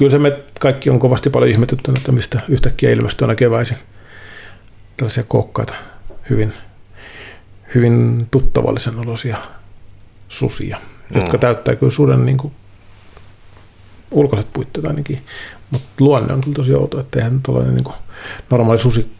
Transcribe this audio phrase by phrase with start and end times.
[0.00, 3.76] kyllä se me kaikki on kovasti paljon ihmetyttänyt, että mistä yhtäkkiä ilmestyy aina keväisin
[4.96, 5.74] tällaisia kokkaita,
[6.30, 6.52] hyvin,
[7.74, 9.36] hyvin tuttavallisen olosia
[10.28, 10.78] susia,
[11.10, 11.20] mm.
[11.20, 12.52] jotka täyttää kyllä suden niin kuin
[14.10, 15.22] ulkoiset puitteet ainakin,
[15.70, 17.94] mutta luonne on kyllä tosi outo, että eihän tuollainen niin
[18.50, 19.12] normaali susi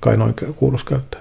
[0.00, 1.20] kai noin kuuluisi käyttää.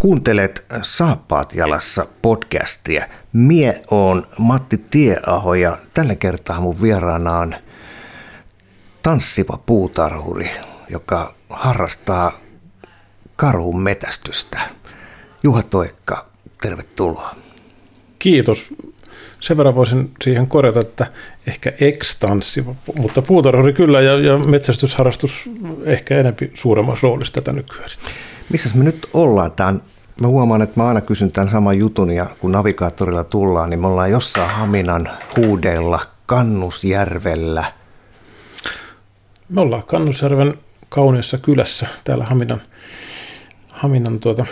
[0.00, 3.04] Kuuntelet Saappaat jalassa podcastia.
[3.32, 7.54] Mie on Matti Tieaho ja tällä kertaa mun vieraana on
[9.02, 10.50] tanssiva puutarhuri,
[10.88, 12.32] joka harrastaa
[13.36, 14.60] karhun metästystä.
[15.42, 16.26] Juha Toikka,
[16.62, 17.34] tervetuloa.
[18.18, 18.74] Kiitos.
[19.40, 21.06] Sen verran voisin siihen korjata, että
[21.46, 25.50] ehkä ekstanssiva, mutta puutarhuri kyllä ja, ja metsästysharrastus
[25.84, 27.90] ehkä enemmän suuremmassa roolissa tätä nykyään.
[28.50, 29.52] Missä me nyt ollaan?
[29.52, 29.82] Tämä on,
[30.20, 33.86] mä huomaan, että mä aina kysyn tämän saman jutun ja kun navigaattorilla tullaan, niin me
[33.86, 37.64] ollaan jossain Haminan huudeilla Kannusjärvellä.
[39.48, 42.60] Me ollaan Kannusjärven kauniissa kylässä täällä Haminan,
[43.68, 44.46] Haminan tuota,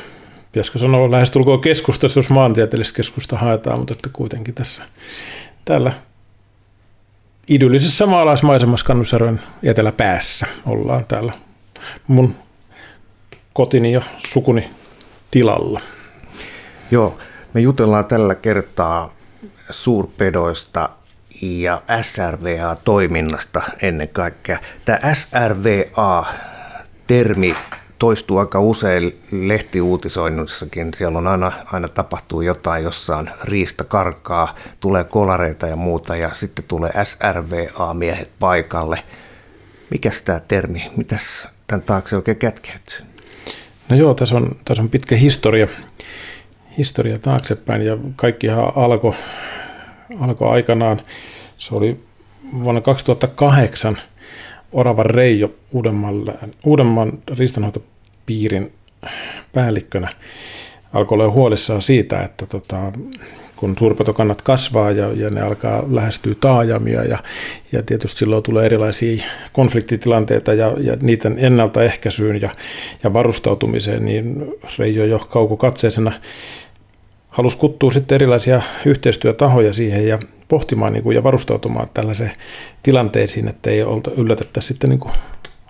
[0.52, 4.82] pitäisikö sanoa lähestulkoon keskustassa, jos maantieteellistä keskusta haetaan, mutta että kuitenkin tässä
[5.64, 5.92] täällä
[7.48, 11.32] idyllisessä maalaismaisemassa Kannusjärven eteläpäässä ollaan täällä
[12.06, 12.34] mun
[13.58, 14.70] kotini ja sukuni
[15.30, 15.80] tilalla.
[16.90, 17.18] Joo,
[17.54, 19.14] me jutellaan tällä kertaa
[19.70, 20.90] suurpedoista
[21.42, 24.58] ja SRVA-toiminnasta ennen kaikkea.
[24.84, 25.94] Tämä SRVA-termi
[27.98, 30.94] toistuu aika usein lehtiuutisoinnissakin.
[30.94, 36.34] Siellä on aina, aina tapahtuu jotain, jossa on riista karkaa, tulee kolareita ja muuta ja
[36.34, 39.02] sitten tulee SRVA-miehet paikalle.
[39.90, 43.07] Mikäs tämä termi, mitäs tämän taakse oikein kätkeytyy?
[43.88, 45.66] No joo, tässä on, tässä on pitkä historia,
[46.78, 49.12] historia taaksepäin ja kaikkihan alkoi
[50.20, 51.00] alko aikanaan,
[51.58, 52.00] se oli
[52.64, 53.96] vuonna 2008
[54.72, 55.54] Oravan Reijo
[56.64, 58.72] Uudenmaan riistanhoitopiirin
[59.52, 60.08] päällikkönä.
[60.92, 62.92] Alkoi olla huolissaan siitä, että tota,
[63.60, 67.18] kun suurpetokannat kasvaa ja, ja ne alkaa lähestyä taajamia ja,
[67.72, 72.50] ja tietysti silloin tulee erilaisia konfliktitilanteita ja, ja niiden ennaltaehkäisyyn ja,
[73.02, 76.12] ja varustautumiseen, niin Reijo jo kaukokatseisena
[77.28, 82.32] halusi kuttua sitten erilaisia yhteistyötahoja siihen ja pohtimaan niin kuin, ja varustautumaan tällaiseen
[82.82, 83.80] tilanteisiin, että ei
[84.16, 85.12] yllätettäisi sitten niin kuin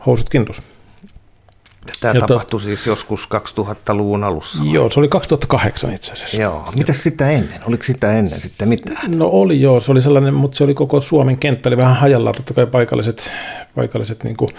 [0.06, 0.62] housut kintus.
[2.00, 4.62] Tämä ja tapahtui siis joskus 2000-luvun alussa?
[4.72, 6.42] Joo, se oli 2008 itse asiassa.
[6.42, 6.64] Joo.
[6.76, 7.60] Mitä sitä ennen?
[7.66, 9.18] Oliko sitä ennen sitten mitään?
[9.18, 12.34] No oli joo, se oli sellainen, mutta se oli koko Suomen kenttä, oli vähän hajallaan.
[12.34, 13.30] Totta kai paikalliset,
[13.74, 14.50] paikalliset niin kuin,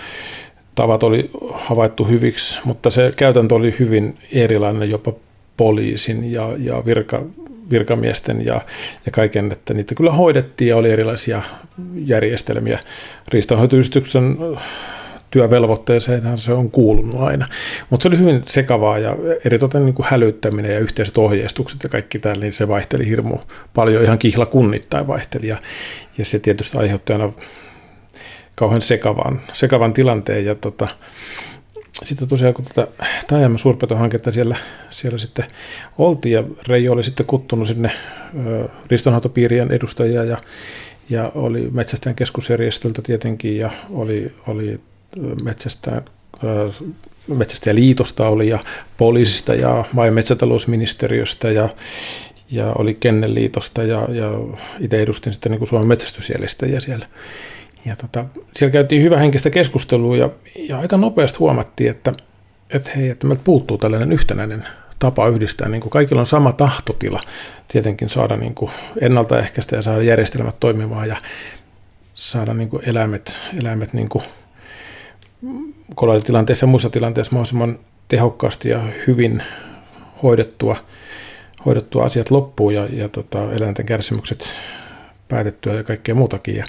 [0.76, 5.14] tavat oli havaittu hyviksi, mutta se käytäntö oli hyvin erilainen jopa
[5.58, 7.22] poliisin ja, ja virka,
[7.70, 8.62] virkamiesten ja,
[9.06, 11.42] ja kaiken, että niitä kyllä hoidettiin ja oli erilaisia
[12.06, 12.80] järjestelmiä.
[13.28, 14.38] Riistanhoitoyhdistyksen
[15.32, 17.48] työvelvoitteeseen se on kuulunut aina.
[17.90, 22.20] Mutta se oli hyvin sekavaa ja eritoten niin kuin hälyttäminen ja yhteiset ohjeistukset ja kaikki
[22.20, 23.38] täällä, niin se vaihteli hirmu
[23.74, 25.58] paljon, ihan kihlakunnittain vaihteli ja,
[26.18, 27.34] ja se tietysti aiheutti aina
[28.56, 30.88] kauhean sekavan, sekavan tilanteen ja tota,
[32.06, 32.88] sitten tosiaan kun tätä
[33.28, 34.56] Taajama suurpetohanketta siellä,
[34.90, 35.46] siellä sitten
[35.98, 37.92] oltiin ja Reijo oli sitten kuttunut sinne
[38.88, 40.38] ristonhoitopiirien edustajia ja,
[41.10, 44.80] ja oli Metsästäjän keskusjärjestöltä tietenkin ja oli, oli
[45.44, 46.02] metsästä,
[47.28, 48.59] metsästäjäliitosta oli ja
[48.97, 51.70] poliisista ja maa- ja metsätalousministeriöstä ja,
[52.52, 54.31] ja oli Kenneliitosta ja, ja
[54.80, 57.08] itse edustin sitten niin kuin Suomen metsästysjärjestäjiä siellä.
[57.86, 58.25] Ja tota,
[58.56, 60.30] siellä käytiin hyvä henkistä keskustelua ja,
[60.69, 62.14] ja aika nopeasti huomattiin, että,
[62.69, 64.66] että hei, että meiltä puuttuu tällainen yhtenäinen
[65.00, 65.69] tapa yhdistää.
[65.69, 67.22] Niin kuin kaikilla on sama tahtotila
[67.68, 68.72] tietenkin saada niin kuin
[69.02, 71.18] ennaltaehkäistä ja saada järjestelmät toimimaan ja
[72.16, 74.24] saada niin kuin eläimet, eläimet niin kuin
[75.95, 79.44] kolaritilanteessa ja muissa tilanteissa mahdollisimman tehokkaasti ja hyvin
[80.24, 80.77] hoidettua,
[81.65, 84.50] hoidettua asiat loppuun ja, ja tota, eläinten kärsimykset
[85.27, 86.56] päätettyä ja kaikkea muutakin.
[86.56, 86.65] Ja,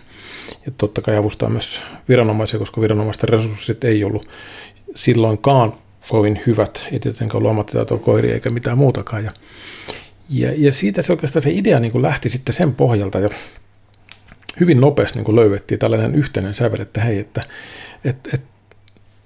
[0.67, 4.29] ja totta kai avustaa myös viranomaisia, koska viranomaisten resurssit ei ollut
[4.95, 5.73] silloinkaan
[6.09, 9.25] kovin hyvät, ei tietenkään ollut ammattitaitoa koiria eikä mitään muutakaan.
[9.25, 9.31] Ja,
[10.29, 13.29] ja, ja siitä se oikeastaan se idea niin kuin lähti sitten sen pohjalta ja
[14.61, 17.43] hyvin nopeasti niin kuin löydettiin tällainen yhteinen sävel, että hei, että
[18.05, 18.43] et, et,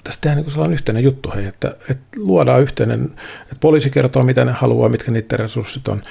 [0.04, 3.04] tästä tehdään niin sellainen yhteinen juttu, hei, että, että luodaan yhteinen,
[3.42, 6.02] että poliisi kertoo, mitä ne haluaa, mitkä niiden resurssit on,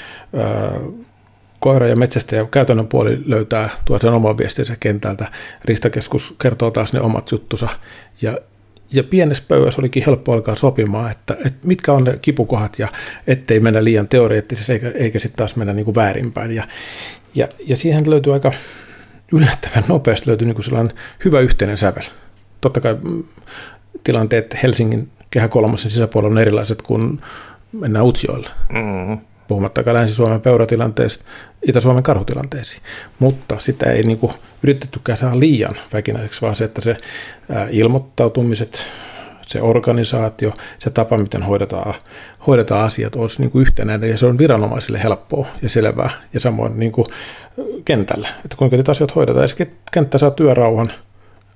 [1.63, 5.31] koira ja metsästäjä käytännön puoli löytää tuo sen oman viestinsä kentältä.
[5.65, 7.69] Ristakeskus kertoo taas ne omat juttusa.
[8.21, 8.37] Ja,
[8.91, 12.87] ja pienessä pöydässä olikin helppo alkaa sopimaan, että, että mitkä on ne kipukohat ja
[13.27, 16.51] ettei mennä liian teoreettisesti eikä, eikä sitten taas mennä niin kuin väärinpäin.
[16.51, 16.67] Ja,
[17.35, 18.51] ja, ja siihen löytyy aika
[19.31, 22.03] yllättävän nopeasti löytyy niin sellainen hyvä yhteinen sävel.
[22.61, 23.23] Totta kai mm,
[24.03, 27.21] tilanteet Helsingin kehä kolmosen sisäpuolella on erilaiset kuin
[27.71, 28.49] mennään Utsjoelle.
[28.69, 29.17] Mm-hmm
[29.47, 31.25] puhumattakaan Länsi-Suomen peuratilanteesta,
[31.67, 32.81] Itä-Suomen karhutilanteisiin.
[33.19, 34.33] Mutta sitä ei niin kuin
[34.63, 36.97] yritettykään saada liian väkinäiseksi, vaan se, että se
[37.69, 38.79] ilmoittautumiset,
[39.47, 41.93] se organisaatio, se tapa, miten hoidetaan,
[42.47, 46.09] hoidetaan asiat, olisi niin kuin yhtenäinen ja se on viranomaisille helppoa ja selvää.
[46.33, 47.07] Ja samoin niin kuin
[47.85, 49.43] kentällä, että kuinka niitä asioita hoidetaan.
[49.43, 50.91] Ja se kenttä saa työrauhan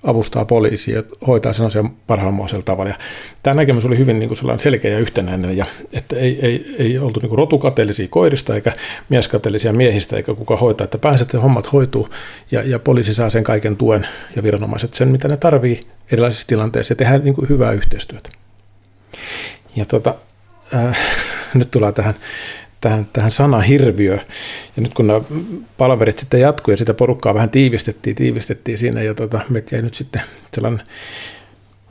[0.04, 2.90] avustaa poliisia ja hoitaa sen asian parhaalla tavalla.
[2.90, 2.98] Ja
[3.44, 7.00] tämä näkemys oli hyvin niin kuin sellainen selkeä ja yhtenäinen, ja että ei, ei, ei
[7.00, 8.72] oltu niin kuin rotukateellisia koirista eikä
[9.10, 12.10] mieskateellisia miehistä, eikä kuka hoitaa, että pääset hommat hoituu
[12.52, 15.80] ja, ja poliisi saa sen kaiken tuen ja viranomaiset sen, mitä ne tarvii
[16.12, 18.30] erilaisissa tilanteissa ja tehdään niin kuin hyvää yhteistyötä.
[19.76, 20.16] Ja tota,
[20.76, 20.98] äh,
[21.54, 22.16] nyt tullaan tähän
[22.88, 24.14] tähän, tähän sana hirviö.
[24.76, 25.22] Ja nyt kun nämä
[25.78, 29.96] palverit sitten jatkuu ja sitä porukkaa vähän tiivistettiin, tiivistettiin siinä ja tota, me jäi nyt
[29.96, 30.22] sitten
[30.54, 30.82] sellainen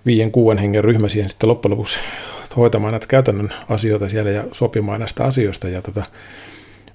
[0.06, 1.98] viien, kuuden hengen ryhmä siihen sitten loppujen lopuksi
[2.56, 5.68] hoitamaan näitä käytännön asioita siellä ja sopimaan näistä asioista.
[5.68, 6.02] Ja tota,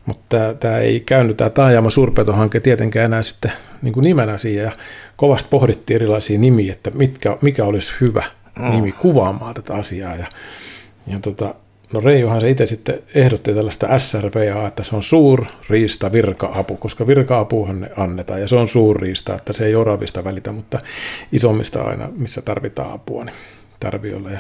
[0.06, 3.52] mutta tämä, tämä ei käynyt, tämä Taajama suurpetohanke tietenkään enää sitten
[3.82, 4.72] niin kuin nimenä siihen ja
[5.16, 8.24] kovasti pohdittiin erilaisia nimiä, että mitkä, mikä olisi hyvä
[8.72, 10.16] nimi kuvaamaan tätä asiaa.
[10.16, 10.26] Ja,
[11.08, 11.56] ja tota,
[11.94, 17.82] No Reijohan se itse sitten ehdotti tällaista SRVA, että se on suurriista virka-apu, koska virka-apuhan
[17.82, 20.80] ne annetaan ja se on suurriista, että se ei oravista välitä, mutta
[21.32, 23.36] isommista aina, missä tarvitaan apua, niin
[23.80, 24.32] tarvii olla.
[24.32, 24.40] Ja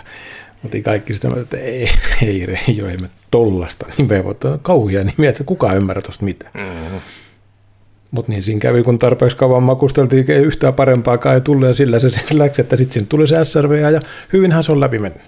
[0.62, 1.90] mutta kaikki sitä, että ei,
[2.26, 6.52] ei Reijo, ei me tollasta nimeä, mutta kauhia nimiä, että kukaan ymmärrä tuosta mitään.
[6.54, 7.00] Mm-hmm.
[8.12, 12.00] Mutta niin siinä kävi, kun tarpeeksi kauan makusteltiin, ei yhtään parempaakaan ei tullut ja sillä
[12.00, 14.02] se läksi, että sitten tuli se SRVA ja
[14.34, 15.22] hyvinhän se on läpi mennyt.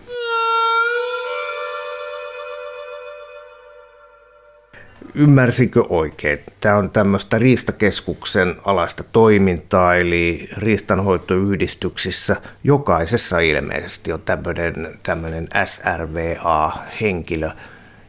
[5.16, 6.40] Ymmärsikö oikein?
[6.62, 17.50] Tämä on tämmöistä riistakeskuksen alaista toimintaa, eli riistanhoitoyhdistyksissä jokaisessa ilmeisesti on tämmöinen, tämmöinen SRVA-henkilö,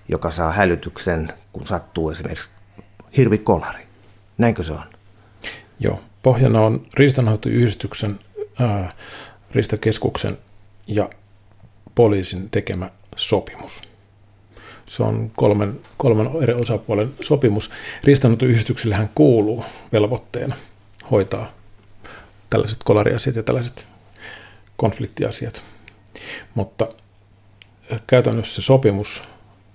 [0.08, 2.50] joka saa hälytyksen, kun sattuu esimerkiksi
[3.16, 3.84] hirvikolari.
[4.38, 4.84] Näinkö se on?
[5.80, 8.18] Joo, pohjana on riistanhoitoyhdistyksen,
[8.60, 8.92] ää,
[9.54, 10.38] riistakeskuksen
[10.86, 11.10] ja
[11.94, 13.93] poliisin tekemä sopimus.
[14.86, 17.70] Se on kolmen, kolmen eri osapuolen sopimus.
[18.04, 20.56] Riistanhoitoyhdistyksillehän kuuluu velvoitteena
[21.10, 21.50] hoitaa
[22.50, 23.86] tällaiset kolariasiat ja tällaiset
[24.76, 25.62] konfliktiasiat.
[26.54, 26.88] Mutta
[28.06, 29.24] käytännössä se sopimus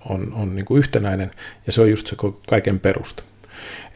[0.10, 1.32] on, on niin kuin yhtenäinen
[1.68, 2.16] ja se on just se
[2.50, 3.24] kaiken perusta.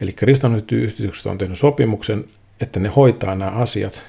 [0.00, 2.24] Eli riistanhoitoyhdistykset on tehnyt sopimuksen,
[2.60, 4.02] että ne hoitaa nämä asiat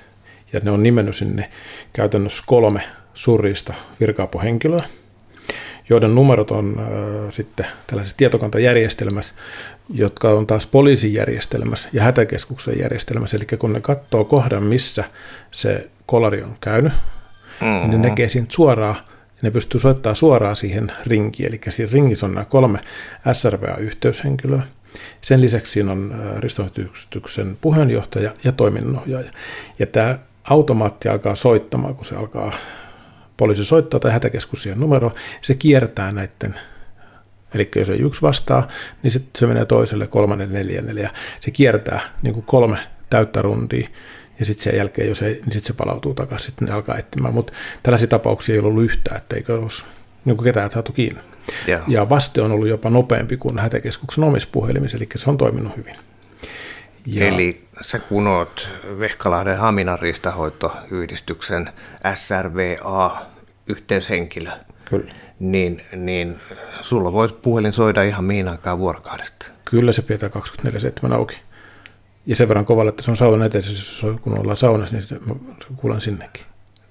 [0.53, 1.51] ja ne on nimennyt sinne
[1.93, 2.81] käytännössä kolme
[3.13, 4.83] surista virka henkilöä
[5.89, 6.85] joiden numerot on äh,
[7.29, 9.33] sitten tällaisessa tietokantajärjestelmässä,
[9.93, 13.37] jotka on taas poliisin järjestelmässä ja hätäkeskuksen järjestelmässä.
[13.37, 15.03] Eli kun ne katsoo kohdan, missä
[15.51, 17.67] se kolari on käynyt, mm-hmm.
[17.67, 18.09] niin ne mm-hmm.
[18.09, 21.49] näkee siitä suoraan, ja ne pystyy soittamaan suoraan siihen rinkiin.
[21.49, 22.79] Eli siinä ringissä on nämä kolme
[23.33, 24.63] SRVA-yhteyshenkilöä.
[25.21, 29.31] Sen lisäksi siinä on ristoyhdistyksen puheenjohtaja ja toiminnanohjaaja.
[29.79, 32.53] Ja tämä automaatti alkaa soittamaan, kun se alkaa
[33.37, 36.55] poliisi soittaa tai hätäkeskus siihen numeroon, se kiertää näiden
[37.55, 38.67] Eli jos ei yksi vastaa,
[39.03, 42.77] niin sitten se menee toiselle, kolmannen, neljännelle ja se kiertää niin kuin kolme
[43.09, 43.87] täyttä rundia
[44.39, 47.33] ja sitten sen jälkeen, jos ei, niin sitten se palautuu takaisin, sitten ne alkaa etsimään.
[47.33, 49.83] Mutta tällaisia tapauksia ei ollut yhtään, etteikö olisi
[50.25, 51.21] niin kuin ketään saatu kiinni.
[51.67, 51.83] Yeah.
[51.87, 55.95] Ja vaste on ollut jopa nopeampi kuin hätäkeskuksen omissa puhelimissa, eli se on toiminut hyvin.
[57.05, 58.69] Ja, Eli sä kun oot
[58.99, 61.69] Vehkalahden Haminan riistahoitoyhdistyksen
[62.15, 64.51] SRVA-yhteyshenkilö,
[64.85, 65.13] Kyllä.
[65.39, 66.39] Niin, niin
[66.81, 69.45] sulla voisi puhelin soida ihan mihin aikaan vuorokaudesta.
[69.65, 70.29] Kyllä se pitää
[71.09, 71.35] 24-7 auki.
[72.25, 75.05] Ja sen verran kovalla, että se on saunan eteisessä, kun ollaan saunassa, niin
[75.75, 76.45] kuulen sinnekin.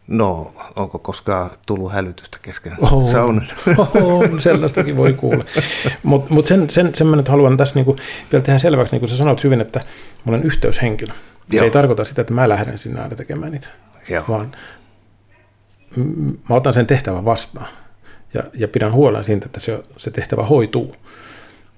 [0.06, 3.48] No, onko koskaan tullut hälytystä kesken oh, saunan?
[3.78, 5.44] Oh, sellaistakin voi kuulla.
[6.02, 7.96] Mutta mut sen, sen, sen mä nyt haluan tässä niinku
[8.32, 9.78] vielä tehdä selväksi, niin kuin sä sanoit hyvin, että
[10.24, 11.12] mä olen yhteyshenkilö.
[11.52, 11.58] Joo.
[11.58, 13.68] Se ei tarkoita sitä, että mä lähden sinne aina tekemään niitä,
[14.08, 14.24] Joo.
[14.28, 14.56] vaan
[16.48, 17.68] mä otan sen tehtävän vastaan
[18.34, 20.96] ja, ja pidän huolen siitä, että se, se tehtävä hoituu.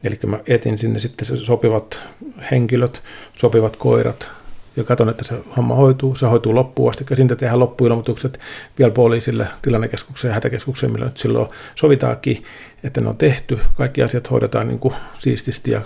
[0.05, 2.03] Eli mä etin sinne sitten se sopivat
[2.51, 3.03] henkilöt,
[3.37, 4.29] sopivat koirat,
[4.77, 6.15] ja katson, että se homma hoituu.
[6.15, 7.05] Se hoituu loppuun asti.
[7.15, 8.41] Siitä tehdään loppuilmoitukset
[8.79, 12.45] vielä poliisille, tilannekeskukseen ja hätäkeskukseen, millä nyt silloin sovitaakin,
[12.85, 13.59] että ne on tehty.
[13.75, 15.83] Kaikki asiat hoidetaan niin kuin siististi ja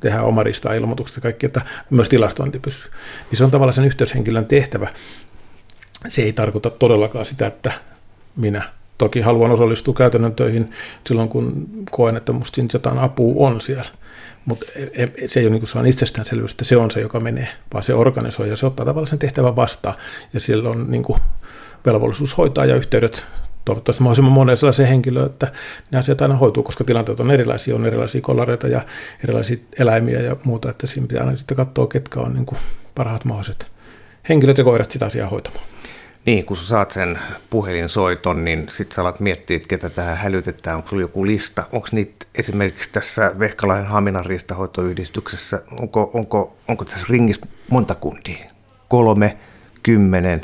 [0.00, 1.60] tehdään omarista ilmoitukset ja kaikki, että
[1.90, 2.90] myös tilastointi pysyy.
[3.30, 4.88] Niin se on tavallaan sen yhteyshenkilön tehtävä.
[6.08, 7.72] Se ei tarkoita todellakaan sitä, että
[8.36, 8.62] minä
[8.98, 10.70] toki haluan osallistua käytännön töihin
[11.06, 14.03] silloin, kun koen, että musta jotain apua on siellä.
[14.44, 17.48] Mutta e, e, se ei ole niin sellainen itsestäänselvyys, että se on se, joka menee,
[17.72, 19.96] vaan se organisoi ja se ottaa tavallaan sen tehtävän vastaan.
[20.32, 21.20] Ja sillä on niin kuin
[21.86, 23.26] velvollisuus hoitaa ja yhteydet
[23.64, 25.52] toivottavasti mahdollisimman monen sellaisen henkilöön, että
[25.90, 28.82] ne asiat aina hoituu, koska tilanteet on erilaisia, on erilaisia kolareita ja
[29.24, 32.58] erilaisia eläimiä ja muuta, että siinä pitää aina sitten katsoa, ketkä on niin kuin
[32.94, 33.66] parhaat mahdolliset
[34.28, 35.64] henkilöt ja koirat sitä asiaa hoitamaan.
[36.26, 37.18] Niin, kun sä saat sen
[37.50, 41.64] puhelinsoiton, niin sit sä alat miettiä, että ketä tähän hälytetään, onko sulla joku lista.
[41.72, 48.44] Onko niitä esimerkiksi tässä Vehkalainen Haminan riistahoitoyhdistyksessä, onko, onko, onko tässä ringissä monta kundia?
[48.88, 49.36] Kolme,
[49.82, 50.40] kymmenen,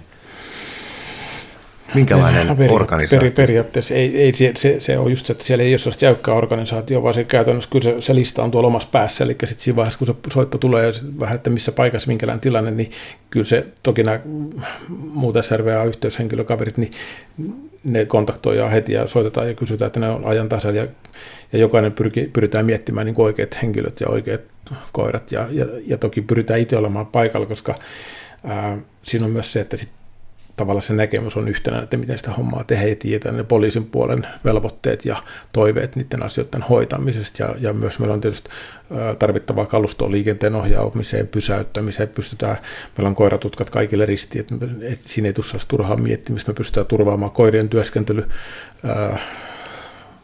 [1.95, 3.19] Minkälainen peri, organisaatio?
[3.19, 6.05] Peri, periaatteessa ei, ei se, se, se, on just se, että siellä ei ole sellaista
[6.05, 9.65] jäykkää organisaatio, vaan se käytännössä kyllä se, se lista on tuolla omassa päässä, eli sitten
[9.65, 12.91] siinä vaiheessa, kun se soitto tulee ja vähän, että missä paikassa, minkälainen tilanne, niin
[13.31, 14.21] kyllä se, toki nämä
[14.89, 16.93] muut SRVA-yhteyshenkilökaverit, niin
[17.85, 20.77] ne kontaktoidaan heti ja soitetaan ja kysytään, että ne on ajan tasalla.
[20.77, 20.87] Ja,
[21.53, 24.41] ja jokainen pyrki, pyritään miettimään niin oikeat henkilöt ja oikeat
[24.93, 25.33] koirat.
[25.33, 27.75] Ja, ja, ja toki pyritään itse olemaan paikalla, koska
[28.45, 29.91] ää, siinä on myös se, että sit
[30.61, 35.05] tavallaan se näkemys on yhtenä, että miten sitä hommaa tehdään ja ne poliisin puolen velvoitteet
[35.05, 37.43] ja toiveet niiden asioiden hoitamisesta.
[37.43, 38.51] Ja, ja myös meillä on tietysti
[39.19, 42.09] tarvittavaa kalustoa liikenteen ohjaamiseen, pysäyttämiseen.
[42.09, 42.57] Pystytään,
[42.97, 46.53] meillä on koiratutkat kaikille ristiin, että, että siinä ei tule turhaa miettimistä.
[46.53, 48.25] Me pystytään turvaamaan koirien työskentely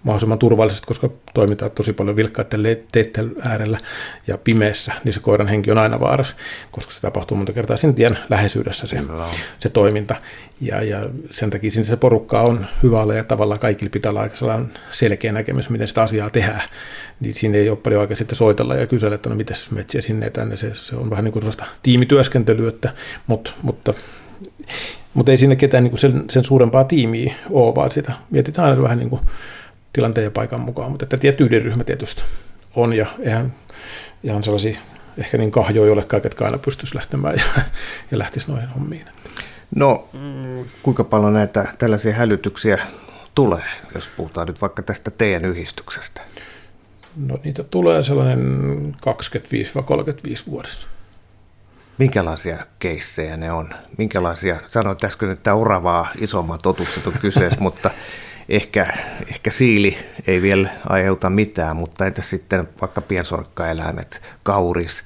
[0.03, 2.63] mahdollisimman turvallisesti, koska toimitaan tosi paljon vilkkaiden
[2.93, 3.79] teiden äärellä
[4.27, 6.37] ja pimeässä, niin se koiran henki on aina vaarassa,
[6.71, 9.03] koska se tapahtuu monta kertaa sen tien läheisyydessä se,
[9.59, 10.15] se toiminta.
[10.61, 14.21] Ja, ja sen takia sinne se porukka on hyvä olla ja tavallaan kaikilla pitää olla
[14.21, 14.37] aika
[14.91, 16.63] selkeä näkemys, miten sitä asiaa tehdään.
[17.21, 20.31] Niin siinä ei ole paljon aikaa sitten soitella ja kysellä, että no miten metsiä sinne
[20.31, 20.57] tänne.
[20.57, 22.91] Se, se on vähän niin kuin sellaista tiimityöskentelyä, että,
[23.27, 23.95] mutta, mutta
[25.15, 28.99] mutta ei sinne ketään niin sen, sen suurempaa tiimiä ole, vaan sitä mietitään aina vähän
[28.99, 29.23] niin kuin
[29.97, 32.23] tilanteen ja paikan mukaan, mutta että tietty ydinryhmä tietysti
[32.75, 33.55] on ja eihän
[34.23, 34.79] ihan sellaisia
[35.19, 37.45] ehkä niin kahjoja olekaan, ketkä aina pystyisi lähtemään ja,
[38.11, 39.05] ja lähtisi noihin hommiin.
[39.75, 40.09] No,
[40.83, 42.79] kuinka paljon näitä tällaisia hälytyksiä
[43.35, 43.63] tulee,
[43.95, 46.21] jos puhutaan nyt vaikka tästä teidän yhdistyksestä?
[47.17, 48.97] No niitä tulee sellainen
[50.47, 50.87] 25-35 vuodessa.
[51.99, 53.75] Minkälaisia keissejä ne on?
[53.99, 57.91] Minkälaisia, sanoit äsken, että oravaa isommat totukset on kyseessä, mutta
[58.49, 58.87] ehkä,
[59.29, 65.05] ehkä siili ei vielä aiheuta mitään, mutta entä sitten vaikka piensorkkaeläimet, kauris,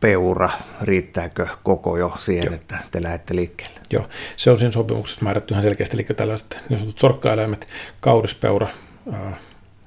[0.00, 0.50] peura,
[0.82, 2.54] riittääkö koko jo siihen, Joo.
[2.54, 3.80] että te lähdette liikkeelle?
[3.90, 7.66] Joo, se on siinä sopimuksessa määrätty ihan selkeästi, eli tällaiset niin sanotut sorkkaeläimet,
[8.00, 8.68] kaurispeura,
[9.14, 9.40] äh,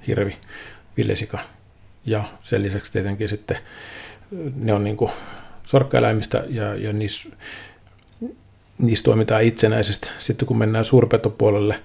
[0.08, 0.38] hirvi,
[0.98, 1.40] villesika
[2.06, 3.58] ja sen lisäksi tietenkin sitten
[4.56, 5.12] ne on niin kuin
[5.66, 7.30] sorkkaeläimistä ja, ja niissä,
[8.80, 10.10] niissä toimitaan itsenäisesti.
[10.18, 11.80] Sitten kun mennään suurpetopuolelle,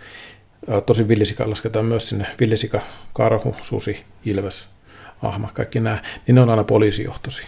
[0.86, 2.80] tosi villisika lasketaan myös sinne, villisika,
[3.12, 4.68] karhu, susi, ilves,
[5.22, 7.46] ahma, kaikki nämä, niin ne on aina poliisijohtoisia.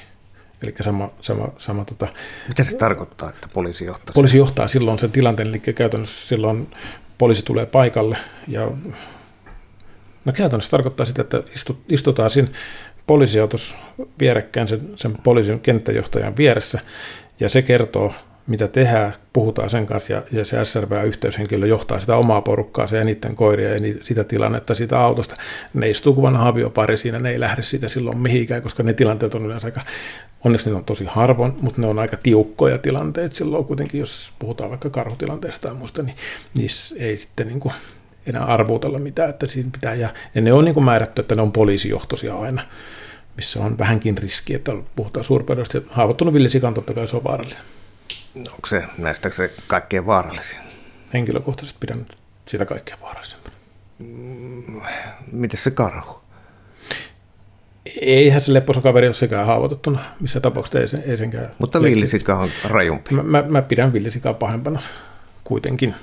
[0.62, 2.08] Eli sama, sama, sama tota,
[2.48, 4.14] Mitä se tarkoittaa, että poliisi johtaa?
[4.14, 6.68] Poliisi johtaa silloin sen tilanteen, eli käytännössä silloin
[7.18, 8.16] poliisi tulee paikalle
[8.48, 8.70] ja
[10.24, 11.42] no käytännössä tarkoittaa sitä, että
[11.88, 12.48] istutaan siinä
[13.06, 13.76] poliisiautossa
[14.20, 16.80] vierekkäin sen, sen poliisin kenttäjohtajan vieressä
[17.40, 18.14] ja se kertoo
[18.50, 23.36] mitä tehdään, puhutaan sen kanssa ja, ja se SRV-yhteyshenkilö johtaa sitä omaa porukkaa ja niiden
[23.36, 25.34] koiria ja ni, sitä tilannetta siitä autosta.
[25.74, 29.34] Ne istuu kuin vanha aviopari siinä, ne ei lähde siitä silloin mihinkään, koska ne tilanteet
[29.34, 29.80] on yleensä aika,
[30.44, 34.70] onneksi ne on tosi harvoin, mutta ne on aika tiukkoja tilanteet silloin kuitenkin, jos puhutaan
[34.70, 36.16] vaikka karhutilanteesta tai muusta, niin
[36.54, 37.74] niissä ei sitten niin kuin
[38.26, 41.42] enää arvuutella mitään, että siinä pitää, ja, ja ne on niin kuin määrätty, että ne
[41.42, 42.62] on poliisijohtoisia aina,
[43.36, 47.79] missä on vähänkin riski, että puhutaan suurpedosta, haavoittunut villisikan totta kai se on vaarallinen.
[48.36, 50.58] Onko se näistä se kaikkein vaarallisin?
[51.14, 52.06] Henkilökohtaisesti pidän
[52.46, 53.56] sitä kaikkein vaarallisimpana.
[53.98, 54.82] Mm,
[55.32, 56.20] miten se karhu?
[58.00, 61.50] Eihän se lepposakaveri ole sekään haavoitettuna, missä tapauksessa ei, sen, ei senkään.
[61.58, 63.14] Mutta villisika on rajumpi.
[63.14, 64.82] Mä, mä, mä pidän villisikaa pahempana
[65.44, 65.94] kuitenkin.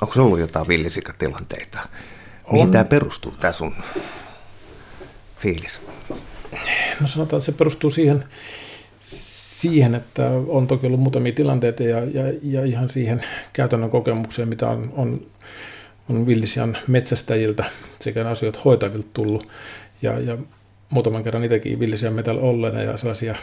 [0.00, 1.78] Onko se ollut jotain villisikatilanteita?
[2.52, 3.74] Mihin tämä perustuu, tämä sun
[5.38, 5.80] fiilis?
[7.00, 8.24] No sanotaan, että se perustuu siihen,
[9.60, 14.68] siihen, että on toki ollut muutamia tilanteita ja, ja, ja ihan siihen käytännön kokemukseen, mitä
[14.68, 15.20] on, on,
[16.08, 17.64] on villisian metsästäjiltä
[18.00, 19.48] sekä asioita hoitavilta tullut.
[20.02, 20.38] Ja, ja
[20.90, 23.34] muutaman kerran itsekin villisian metällä olleena ja sellaisia,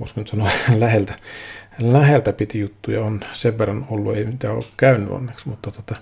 [0.00, 1.14] voisiko nyt sanoa läheltä,
[1.78, 5.94] läheltä piti juttuja on sen verran ollut, ei mitään ole käynyt onneksi, mutta tota,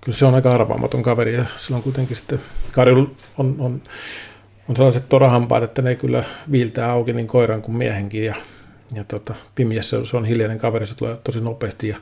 [0.00, 2.40] kyllä se on aika arvaamaton kaveri ja silloin kuitenkin sitten
[2.72, 3.82] Kari on, on,
[4.70, 8.34] on sellaiset torahampaat, että ne kyllä viiltää auki niin koiran kuin miehenkin ja,
[8.94, 11.96] ja tota, pimiässä se on hiljainen kaveri, se tulee tosi nopeasti ja,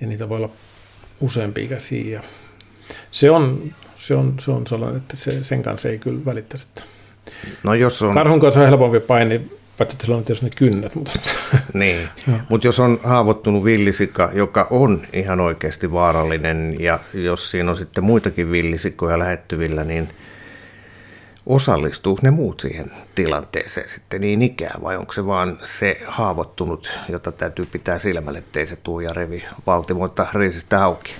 [0.00, 0.50] ja niitä voi olla
[1.20, 2.22] useampi ikäisiä ja
[3.10, 6.66] se on, se on, se on sellainen, että se, sen kanssa ei kyllä välittäisi.
[7.64, 8.14] No jos on...
[8.14, 9.38] Karhun kanssa on helpompi paini,
[9.78, 10.94] paitsi että sillä on tietysti ne kynnet.
[10.94, 11.12] Mutta...
[11.74, 12.08] Niin,
[12.48, 18.04] mutta jos on haavoittunut villisika, joka on ihan oikeasti vaarallinen, ja jos siinä on sitten
[18.04, 20.08] muitakin villisikoja lähettyvillä, niin
[21.46, 27.32] osallistuu ne muut siihen tilanteeseen sitten niin ikään, vai onko se vaan se haavoittunut, jota
[27.32, 31.14] täytyy pitää silmälle, ettei se tuu ja revi valtimoita riisistä auki?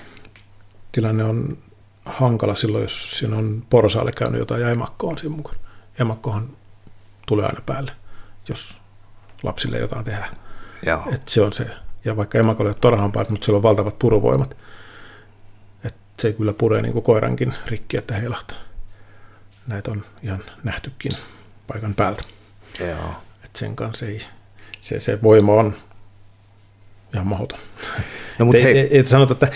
[0.91, 1.57] Tilanne on
[2.05, 5.59] hankala silloin, jos siinä on porsaalle käynyt jotain ja emakko on siinä mukana.
[5.99, 6.49] Emakkohan
[7.25, 7.91] tulee aina päälle
[8.49, 8.81] jos
[9.43, 10.37] lapsille jotain tehdään.
[10.85, 11.03] Joo.
[11.13, 11.67] Et se on se.
[12.05, 14.57] Ja vaikka emakolle ei ole torhampaat, mutta sillä on valtavat puruvoimat.
[15.83, 18.57] Et se kyllä puree niin kuin koirankin rikki, että heilahtaa.
[19.67, 21.11] Näitä on ihan nähtykin
[21.67, 22.23] paikan päältä.
[22.79, 23.15] Joo.
[23.45, 24.19] Et sen kanssa ei,
[24.81, 25.73] se, se voima on
[27.13, 27.59] ihan mahdoton.
[28.39, 28.79] No, mutta et, hei.
[28.79, 29.47] et, et sanota, että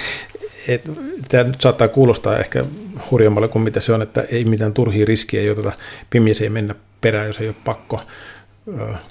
[0.67, 0.91] et,
[1.29, 2.65] tämä nyt saattaa kuulostaa ehkä
[3.11, 5.71] hurjammalle kuin mitä se on, että ei mitään turhia riskiä, ei oteta
[6.09, 8.01] pimiässä ei mennä perään, jos ei ole pakko.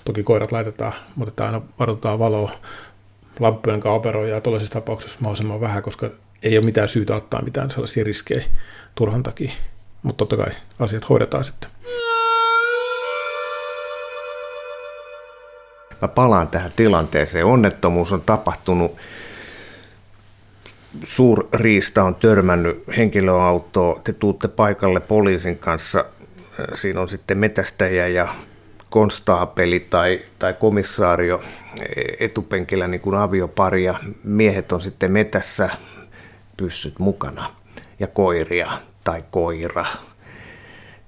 [0.04, 2.52] Toki koirat laitetaan, mutta aina varoitetaan valoa
[3.40, 6.10] lamppujen kanssa operoida ja tuollaisissa tapauksissa mahdollisimman vähän, koska
[6.42, 8.44] ei ole mitään syytä ottaa mitään sellaisia riskejä
[8.94, 9.52] turhan takia.
[10.06, 11.70] Mutta totta kai asiat hoidetaan sitten.
[16.02, 17.46] Mä palaan tähän tilanteeseen.
[17.46, 18.96] Onnettomuus on tapahtunut.
[21.04, 24.00] Suurriista on törmännyt henkilöautoon.
[24.04, 26.04] Te tuutte paikalle poliisin kanssa.
[26.74, 28.34] Siinä on sitten metästäjä ja
[28.90, 31.42] konstaapeli tai, tai komissaario
[32.20, 33.94] etupenkillä niin kuin aviopari ja
[34.24, 35.68] miehet on sitten metässä
[36.56, 37.54] pyssyt mukana
[38.00, 38.70] ja koiria
[39.06, 39.84] tai koira,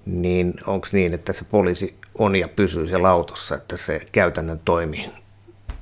[0.06, 5.10] niin onko niin, että se poliisi on ja pysyy siellä autossa, että se käytännön toimi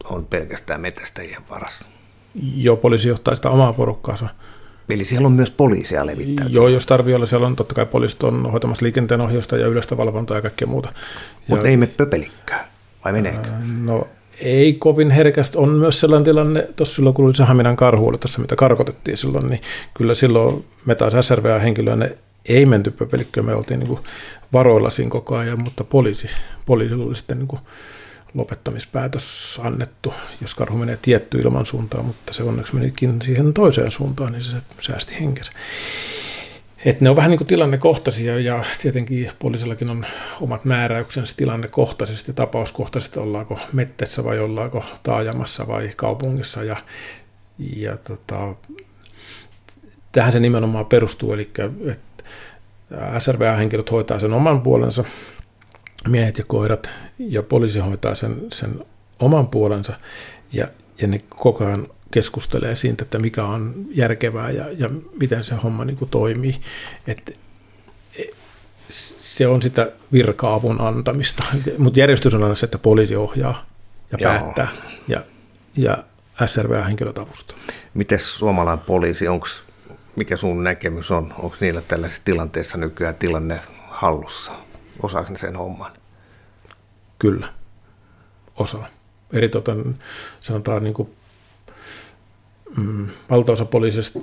[0.05, 1.87] on pelkästään metästäjien varassa?
[2.57, 4.29] Joo, poliisi johtaa sitä omaa porukkaansa
[4.89, 6.47] Eli siellä on myös poliisia levittää.
[6.49, 9.97] Joo, jos tarvii olla, siellä on totta kai poliisit on hoitamassa liikenteen ohjausta ja yleistä
[9.97, 10.93] valvontaa ja kaikkea muuta.
[11.47, 12.69] Mutta ei me pöpelikkää,
[13.05, 13.49] vai meneekö?
[13.81, 14.09] No
[14.41, 15.59] ei kovin herkästi.
[15.59, 19.49] On myös sellainen tilanne, tuossa silloin kun se Haminan karhu oli tuossa, mitä karkotettiin silloin,
[19.49, 19.61] niin
[19.95, 22.19] kyllä silloin me taas SRVA-henkilöä ne
[22.49, 23.99] ei menty pöpelikköön, me oltiin niin
[24.53, 26.29] varoilla siinä koko ajan, mutta poliisi,
[26.67, 27.61] poliisi oli sitten niin
[28.35, 34.33] lopettamispäätös annettu, jos karhu menee tietty ilman suuntaan, mutta se onneksi menikin siihen toiseen suuntaan,
[34.33, 35.53] niin se säästi henkensä.
[36.87, 40.07] Et ne on vähän niin kuin tilannekohtaisia ja tietenkin poliisillakin on
[40.41, 46.65] omat määräyksensä tilannekohtaisesti, tapauskohtaisesti, ollaanko mettässä vai ollaanko taajamassa vai kaupungissa.
[46.65, 46.77] Ja,
[47.77, 48.55] ja tota,
[50.13, 51.51] tähän se nimenomaan perustuu, eli
[51.91, 52.25] että
[53.19, 55.05] SRVA-henkilöt hoitaa sen oman puolensa,
[56.09, 58.85] miehet ja koirat ja poliisi hoitaa sen, sen
[59.21, 59.93] oman puolensa.
[60.53, 60.69] Ja,
[61.01, 64.91] ja ne koko ajan keskustelee siitä, että mikä on järkevää ja, ja
[65.21, 66.61] miten se homma niin kuin toimii.
[67.07, 67.39] Et,
[68.19, 68.23] e,
[69.21, 71.45] se on sitä virka-avun antamista,
[71.79, 73.63] mutta järjestys on aina se, että poliisi ohjaa
[74.13, 74.31] ja Joo.
[74.31, 74.69] päättää
[75.09, 75.25] ja,
[75.77, 76.05] ja
[76.47, 77.57] SRV-henkilöt avustaa.
[77.95, 79.65] Miten suomalainen poliisi, onks,
[80.17, 81.35] mikä sun näkemys on?
[81.39, 84.53] Onko niillä tällaisessa tilanteessa nykyään tilanne hallussa?
[85.03, 85.93] Osaako ne sen homman?
[87.19, 87.49] Kyllä,
[88.57, 88.89] osaa.
[89.33, 89.99] Eritoten
[90.41, 91.11] sanotaan niin kuin,
[92.77, 94.21] mm, valtaosa poliisista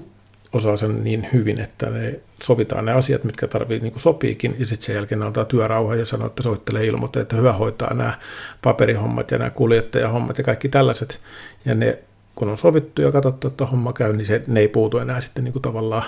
[0.54, 4.68] osaa sen niin hyvin, että ne sovitaan ne asiat, mitkä tarvii niin kuin sopiikin, ja
[4.68, 8.20] sitten sen jälkeen antaa työrauha ja sanoo, että soittelee ilmoite, että hyvä hoitaa nämä
[8.62, 11.20] paperihommat ja nämä kuljettajahommat ja kaikki tällaiset.
[11.66, 12.00] Ja ne,
[12.36, 15.44] kun on sovittu ja katsottu, että homma käy, niin se, ne ei puutu enää sitten
[15.44, 16.06] niin kuin tavallaan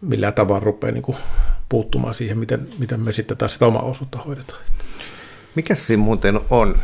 [0.00, 1.16] millään tavalla rupeaa niin kuin
[1.68, 4.60] puuttumaan siihen, miten, miten me sitten taas sitä omaa osuutta hoidetaan.
[5.54, 6.78] Mikä siinä muuten on,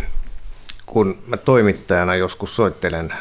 [0.86, 3.12] kun mä toimittajana joskus soittelen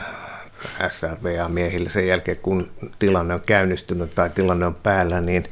[0.89, 5.43] SRVA-miehille sen jälkeen, kun tilanne on käynnistynyt tai tilanne on päällä, niin,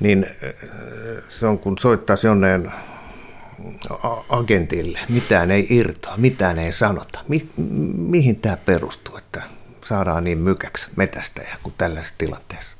[0.00, 2.72] niin äh, se on kun soittaisi jonneen
[4.28, 7.20] agentille, mitään ei irtoa, mitään ei sanota.
[7.28, 7.48] Mi-
[7.96, 9.42] mihin tämä perustuu, että
[9.84, 12.76] saadaan niin mykäksi metästäjä kuin tällaisessa tilanteessa?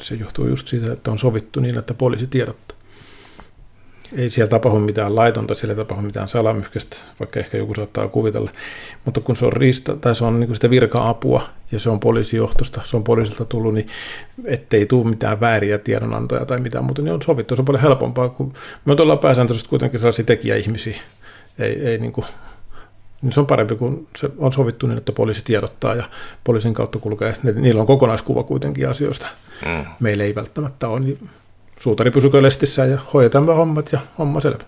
[0.00, 2.81] Se johtuu just siitä, että on sovittu niin, että poliisi tiedottaa
[4.16, 8.50] ei siellä tapahdu mitään laitonta, siellä ei tapahdu mitään salamyhkäistä, vaikka ehkä joku saattaa kuvitella.
[9.04, 12.80] Mutta kun se on riista, tai se on niin sitä virka-apua, ja se on poliisijohtosta,
[12.84, 13.86] se on poliisilta tullut, niin
[14.44, 17.56] ettei tule mitään vääriä tiedonantoja tai mitään muuta, niin on sovittu.
[17.56, 21.00] Se on paljon helpompaa, kun me ollaan pääsääntöisesti kuitenkin sellaisia tekijäihmisiä.
[21.58, 22.26] Ei, ei niin kuin
[23.22, 26.04] niin se on parempi, kun se on sovittu niin, että poliisi tiedottaa ja
[26.44, 27.36] poliisin kautta kulkee.
[27.54, 29.26] Niillä on kokonaiskuva kuitenkin asioista.
[29.66, 29.84] Mm.
[30.00, 31.28] Meillä ei välttämättä ole, niin
[31.76, 34.64] suutari pysykö lestissä ja hoidetaan hommat ja homma selvä.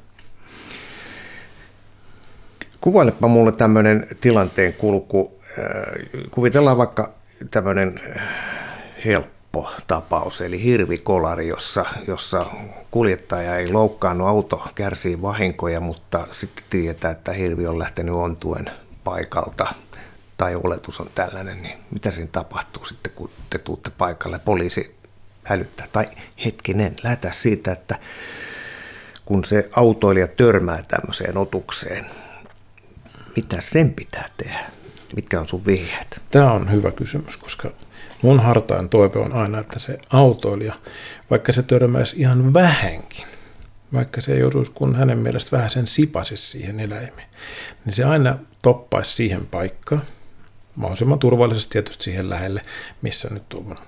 [2.81, 5.41] Kuvailepa mulle tämmöinen tilanteen kulku.
[5.59, 7.13] Äh, kuvitellaan vaikka
[7.51, 8.01] tämmöinen
[9.05, 12.47] helppo tapaus, eli hirvikolari, jossa, jossa
[12.91, 18.71] kuljettaja ei loukkaannut, auto kärsii vahinkoja, mutta sitten tietää, että hirvi on lähtenyt ontuen
[19.05, 19.75] paikalta
[20.37, 24.41] tai oletus on tällainen, niin mitä siinä tapahtuu sitten, kun te tuutte paikalle?
[24.45, 24.97] Poliisi
[25.45, 25.87] hälyttää.
[25.93, 26.07] Tai
[26.45, 27.99] hetkinen, lähdetään siitä, että
[29.25, 32.07] kun se autoilija törmää tämmöiseen otukseen,
[33.37, 34.71] mitä sen pitää tehdä?
[35.17, 36.23] Mitkä on sun vihjeet?
[36.31, 37.71] Tämä on hyvä kysymys, koska
[38.23, 40.75] mun hartaan toive on aina, että se autoilija,
[41.31, 43.27] vaikka se törmäisi ihan vähänkin,
[43.93, 47.29] vaikka se ei joutuisi kun hänen mielestä vähän sen sipasisi siihen eläimeen,
[47.85, 50.03] niin se aina toppaisi siihen paikkaan,
[50.75, 52.63] mahdollisimman turvallisesti tietysti siihen lähelle,
[53.03, 53.79] missä nyt on.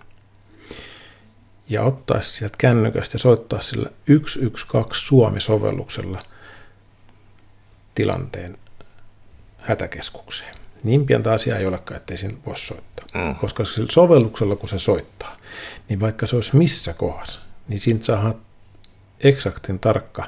[1.68, 6.22] Ja ottaisi sieltä kännykästä ja soittaa sillä 112 Suomi-sovelluksella
[7.94, 8.58] tilanteen
[9.58, 10.56] hätäkeskukseen.
[10.84, 13.06] Niin pientä asiaa ei olekaan, ettei siinä voi soittaa.
[13.14, 13.34] Mm.
[13.34, 15.36] Koska sillä sovelluksella, kun se soittaa,
[15.88, 18.34] niin vaikka se olisi missä kohdassa, niin siitä saa
[19.20, 20.26] eksaktin tarkka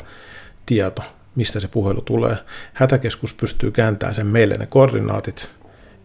[0.67, 1.03] tieto,
[1.35, 2.37] mistä se puhelu tulee.
[2.73, 5.51] Hätäkeskus pystyy kääntämään sen meille ne koordinaatit,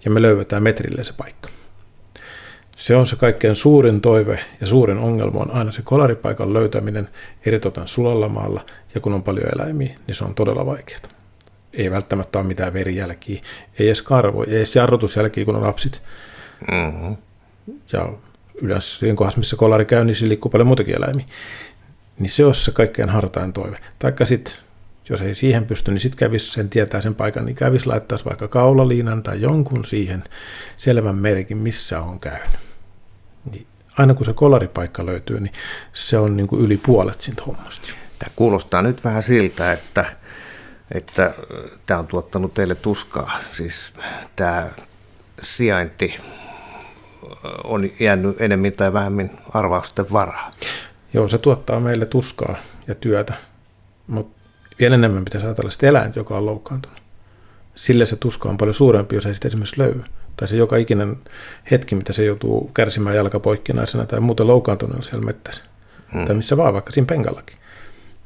[0.06, 1.50] ja me löydetään metrille se paikka.
[2.76, 7.10] Se on se kaikkein suurin toive ja suurin ongelma on aina se kolaripaikan löytäminen
[7.46, 11.14] eritoten sulalla maalla, ja kun on paljon eläimiä, niin se on todella vaikeaa
[11.74, 13.42] ei välttämättä ole mitään verijälkiä,
[13.80, 16.02] ei edes karvoja, ei edes jarrutusjälkiä, kun on lapsit.
[16.72, 17.18] Mm-hmm.
[17.94, 18.14] Ja
[18.62, 21.26] yleensä siinä kohdassa, missä kolari käy, niin siinä liikkuu paljon muutakin eläimiä.
[22.20, 23.80] Niin se olisi se kaikkein hartain toive.
[24.00, 24.54] Taikka sitten,
[25.10, 28.48] jos ei siihen pysty, niin sitten kävisi sen tietää sen paikan, niin kävisi laittaa vaikka
[28.48, 30.24] kaulaliinan tai jonkun siihen
[30.78, 32.60] selvän merkin, missä on käynyt.
[33.52, 35.54] Niin aina kun se kolaripaikka löytyy, niin
[35.94, 37.88] se on niin kuin yli puolet siitä hommasta.
[38.20, 40.06] Tämä kuulostaa nyt vähän siltä, että
[40.92, 41.34] että äh,
[41.86, 43.40] tämä on tuottanut teille tuskaa.
[43.52, 43.94] Siis
[44.36, 44.70] tämä
[45.42, 46.22] sijainti äh,
[47.64, 50.52] on jäänyt enemmän tai vähemmän arvausten varaa.
[51.14, 52.56] Joo, se tuottaa meille tuskaa
[52.88, 53.34] ja työtä,
[54.08, 54.43] mutta
[54.80, 57.02] vielä enemmän pitäisi ajatella sitä eläintä, joka on loukkaantunut.
[57.76, 60.04] Sille se tuska on paljon suurempi, jos ei sitä esimerkiksi löydy.
[60.38, 61.18] Tai se joka ikinen
[61.72, 65.64] hetki, mitä se joutuu kärsimään jalkapoikkinaisena tai muuten loukkaantuneena siellä mettässä.
[66.14, 66.26] Hmm.
[66.26, 67.58] Tai missä vaan, vaikka siinä penkallakin.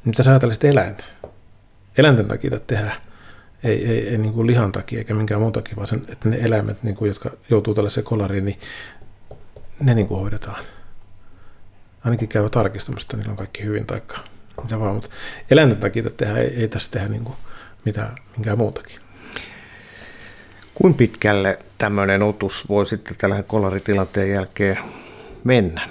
[0.05, 1.03] Mitä sä ajattelet sitä eläintä?
[1.97, 2.91] eläinten takia tehdä,
[3.63, 6.37] ei, ei, ei niin kuin lihan takia eikä minkään muun takia, vaan sen, että ne
[6.41, 8.59] eläimet, niin kuin, jotka joutuu tällaiseen kolariin, niin
[9.79, 10.63] ne niin kuin hoidetaan.
[12.03, 14.17] Ainakin käyvä tarkistamassa, että niillä on kaikki hyvin taikka
[14.63, 15.09] mitä vaan, mutta
[15.51, 17.35] eläinten takia tehdä, ei, ei tässä tehdä niin kuin
[17.85, 18.99] mitään, minkään muutakin.
[20.75, 24.77] Kuinka pitkälle tämmöinen otus voi sitten tällä kolaritilanteen jälkeen
[25.43, 25.89] mennä?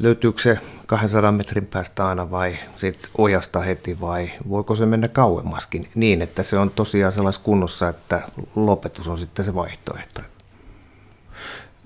[0.00, 5.88] Löytyykö se 200 metrin päästä aina vai sitten ojasta heti vai voiko se mennä kauemmaskin
[5.94, 8.22] niin, että se on tosiaan sellaisessa kunnossa, että
[8.56, 10.20] lopetus on sitten se vaihtoehto?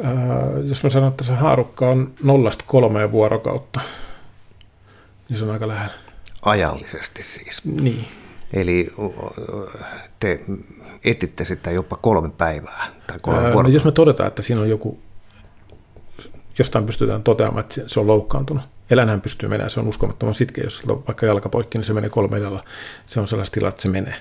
[0.02, 0.14] Ää,
[0.64, 3.80] jos mä sanon, että se haarukka on nollasta kolmeen vuorokautta,
[5.28, 5.94] niin se on aika lähellä.
[6.42, 7.64] Ajallisesti siis.
[7.64, 8.04] Niin.
[8.52, 8.92] Eli
[10.20, 10.40] te
[11.04, 14.68] etitte sitä jopa kolme päivää tai kolme Ää, no jos me todetaan, että siinä on
[14.68, 14.98] joku,
[16.58, 20.82] jostain pystytään toteamaan, että se on loukkaantunut, eläinhän pystyy menemään, se on uskomattoman sitkeä, jos
[20.88, 22.64] on vaikka jalka poikki, niin se menee kolme jalalla.
[23.06, 24.16] Se on sellaista tilaa, että se menee.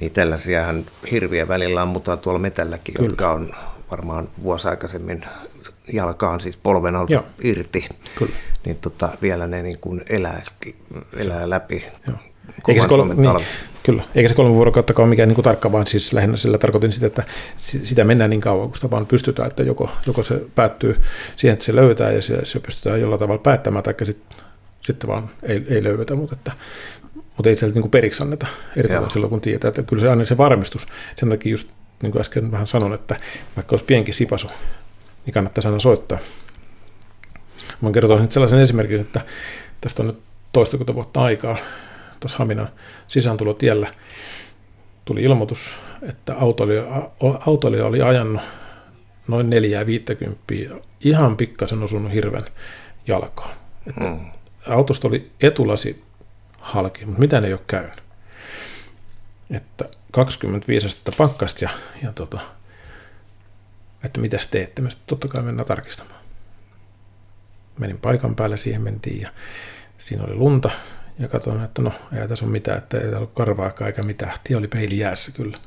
[0.00, 3.08] Niin tällaisiahan hirviä välillä ammutaan tuolla metälläkin, Kyllä.
[3.08, 3.54] jotka on
[3.90, 5.24] varmaan vuosi aikaisemmin
[5.92, 7.24] jalkaan siis polven alta Joo.
[7.42, 7.88] irti.
[8.18, 8.32] Kyllä.
[8.64, 10.42] Niin tota, vielä ne niin kuin elää,
[11.16, 12.16] elää läpi Joo.
[12.68, 13.46] Eikä se, kolme, niin,
[13.82, 14.02] kyllä.
[14.14, 17.06] Eikä se kolme vuorokautta ole mikään niin kuin tarkka, vaan siis lähinnä sillä tarkoitin sitä,
[17.06, 17.24] että
[17.56, 21.00] sitä mennään niin kauan, kun sitä vaan pystytään, että joko, joko se päättyy
[21.36, 24.38] siihen, että se löytää ja se, se pystytään jollain tavalla päättämään, tai sitten
[24.82, 26.52] sitten vaan ei, ei löydetä, mutta, että,
[27.14, 30.36] mutta ei sieltä niin periksi anneta erityisesti silloin, kun tietää, että kyllä se aina se
[30.36, 30.86] varmistus.
[31.16, 31.70] Sen takia just
[32.02, 33.16] niin kuin äsken vähän sanon, että
[33.56, 34.48] vaikka olisi pienkin sipasu,
[35.26, 36.18] niin kannattaa aina soittaa.
[37.80, 39.20] Mä kertoa nyt sellaisen esimerkin, että
[39.80, 40.20] tästä on nyt
[40.52, 41.56] toistakymmentä vuotta aikaa
[42.20, 42.68] tuossa Haminan
[43.08, 43.94] sisääntulotiellä
[45.04, 47.10] tuli ilmoitus, että autoilija,
[47.46, 48.42] autoilija oli ajanut
[49.28, 50.42] noin 450
[51.00, 52.42] ihan pikkasen osunut hirven
[53.06, 53.54] jalkaan.
[53.86, 54.30] Että mm.
[54.68, 56.02] Autosta oli etulasi
[56.58, 58.02] halki, mutta mitä ne ei ole käynyt.
[59.50, 61.70] Että 25 astetta pakkasta ja,
[62.02, 62.40] ja tota,
[64.04, 64.82] että mitä teette.
[64.82, 66.20] Mä sitten totta kai mennään tarkistamaan.
[67.78, 69.30] Menin paikan päälle, siihen mentiin ja
[69.98, 70.70] siinä oli lunta
[71.18, 74.32] ja katsoin, että no ei tässä ole mitään, että ei ollut karvaakaan eikä mitään.
[74.44, 75.58] Tie oli peili jäässä kyllä.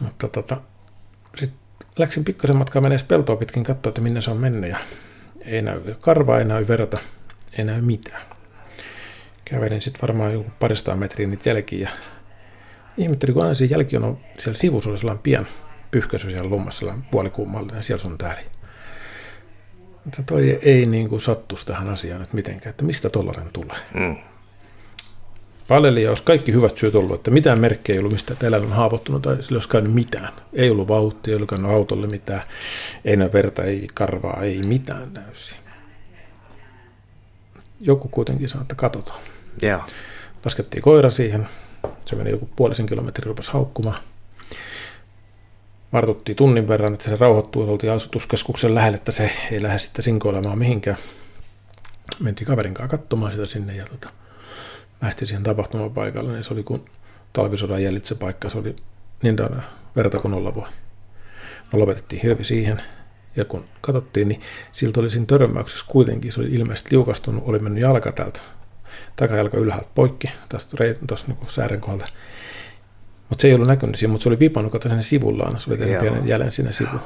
[0.00, 0.60] Mutta tota,
[1.36, 1.60] sitten
[1.98, 4.78] läksin pikkasen matkaa menee peltoa pitkin katsoa, että minne se on mennyt ja
[5.40, 6.98] ei näy karvaa, ei näy verta,
[7.58, 8.22] ei näy mitään.
[9.44, 11.90] Kävelin sitten varmaan joku paristaan metriä niitä jälkiä ja
[12.96, 15.46] ihmettelin, kun aina se jälki on siellä sivussa sellainen pian
[15.94, 18.40] pyyhkäisy siellä lummassa, sellainen puolikuumallinen, siellä sun täällä.
[20.04, 23.76] Mutta toi ei niin kuin sattuisi tähän asiaan nyt mitenkään, että mistä tollainen tulee.
[23.94, 24.16] Mm.
[25.68, 28.72] Paleli olisi kaikki hyvät syyt ollut, että mitään merkkejä ei ollut mistä, että eläin on
[28.72, 30.32] haavoittunut tai sillä olisi käynyt mitään.
[30.52, 32.42] Ei ollut vauhtia, ei ollut käynyt autolle mitään,
[33.04, 35.56] ei näy verta, ei karvaa, ei mitään näysi.
[37.80, 39.20] Joku kuitenkin sanoi, että katsotaan.
[39.62, 39.86] Yeah.
[40.44, 41.48] Laskettiin koira siihen,
[42.04, 44.00] se meni joku puolisen kilometrin, rupesi haukkumaan.
[45.94, 50.58] Vartuttiin tunnin verran, että se rauhoittui, oltiin asutuskeskuksen lähellä, että se ei lähde sitten sinkoilemaan
[50.58, 50.96] mihinkään.
[52.20, 54.10] Mentiin kaverin kanssa katsomaan sitä sinne ja tota,
[55.02, 56.84] lähti siihen tapahtumapaikalle, niin se oli kuin
[57.32, 58.76] talvisodan jäljitse paikka, se oli
[59.22, 59.62] niin täynnä
[59.96, 60.68] verta kuin olla voi.
[61.72, 62.82] No lopetettiin hirvi siihen,
[63.36, 64.40] ja kun katsottiin, niin
[64.72, 68.40] siltä oli siinä törmäyksessä kuitenkin, se oli ilmeisesti liukastunut, oli mennyt jalka täältä,
[69.16, 70.76] takajalka ylhäältä poikki, tästä
[71.08, 72.12] tuossa niin säären kohdalta.
[73.28, 75.78] Mutta se ei ollut näkynyt siinä, mutta se oli vipannut, kato sen sivullaan, se oli
[75.78, 77.02] tehnyt pienen jäljen siinä sivulla.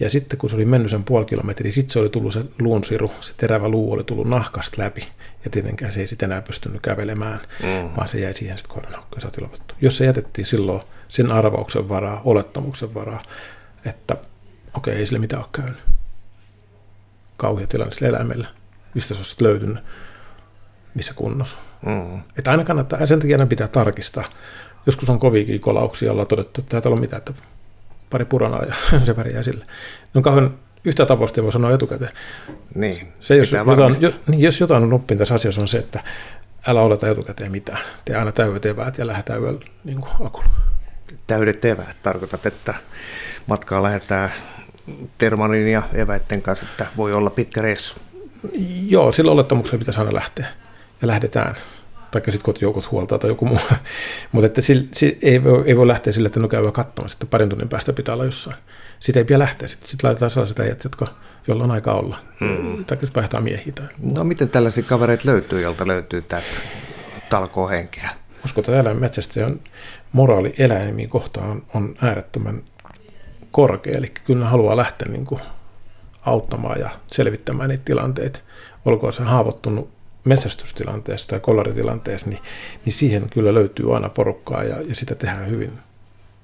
[0.00, 3.10] Ja sitten kun se oli mennyt sen puoli kilometriä, sitten se oli tullut se luunsiru,
[3.20, 5.08] se terävä luu oli tullut nahkasta läpi.
[5.44, 7.96] Ja tietenkään se ei sitten enää pystynyt kävelemään, mm.
[7.96, 8.98] vaan se jäi siihen sitten ja
[9.40, 9.74] lopettu.
[9.80, 13.22] Jos se jätettiin silloin sen arvauksen varaa, olettamuksen varaa,
[13.84, 14.26] että okei,
[14.74, 15.82] okay, ei sille mitään ole käynyt.
[17.36, 18.48] Kauhia tilanne sille eläimellä.
[18.94, 19.78] Mistä se olisi löytynyt,
[20.94, 21.56] missä kunnossa.
[21.86, 22.20] Mm.
[22.38, 24.24] Että aina kannattaa, sen takia pitää tarkistaa.
[24.86, 27.32] Joskus on koviakin kolauksia, ollaan todettu, että ei ole mitään, että
[28.10, 28.74] pari puranaa ja
[29.06, 29.66] se pärjää sille.
[30.14, 32.12] No kauhean yhtä tapausta voi sanoa etukäteen.
[32.74, 36.00] Niin, se, jos, jotain, jos, niin, jos jotain on oppinut tässä asiassa on se, että
[36.66, 37.78] älä oleta etukäteen mitään.
[38.04, 40.48] Tee aina täydet eväät ja lähdetään yöllä niin akulla.
[41.26, 42.74] Täydet eväät tarkoitat, että
[43.46, 44.32] matkaa lähdetään
[45.18, 47.96] termanin ja eväiden kanssa, että voi olla pitkä reissu.
[48.88, 50.46] Joo, sillä olettamuksella pitäisi aina lähteä
[51.02, 51.54] ja lähdetään
[52.10, 53.58] tai sitten kotijoukot huoltaa tai joku muu.
[54.32, 57.28] Mutta että sille, sille, ei, voi, ei voi lähteä sille, että no käydään katsomaan, sitten
[57.28, 58.56] parin tunnin päästä pitää olla jossain.
[59.00, 61.06] Sitten ei pidä lähteä, sitten sit laitetaan sellaiset äijät, jotka,
[61.46, 62.18] joilla on aika olla.
[62.40, 62.84] Mm.
[62.84, 63.72] Tai sitten vaihtaa miehiä.
[63.74, 66.42] Tai no miten tällaisia kavereita löytyy, jolta löytyy tämä
[67.30, 68.10] talkohenkeä?
[68.44, 69.60] Uskotaan eläin metsästäjän
[70.12, 72.62] moraali eläimiä kohtaan on, on äärettömän
[73.50, 75.40] korkea, eli kyllä ne haluaa lähteä niin kuin
[76.22, 78.40] auttamaan ja selvittämään niitä tilanteita.
[78.84, 79.95] Olkoon se haavoittunut
[80.26, 82.42] metsästystilanteessa tai kollaritilanteessa, niin,
[82.84, 85.72] niin siihen kyllä löytyy aina porukkaa ja, ja sitä tehdään hyvin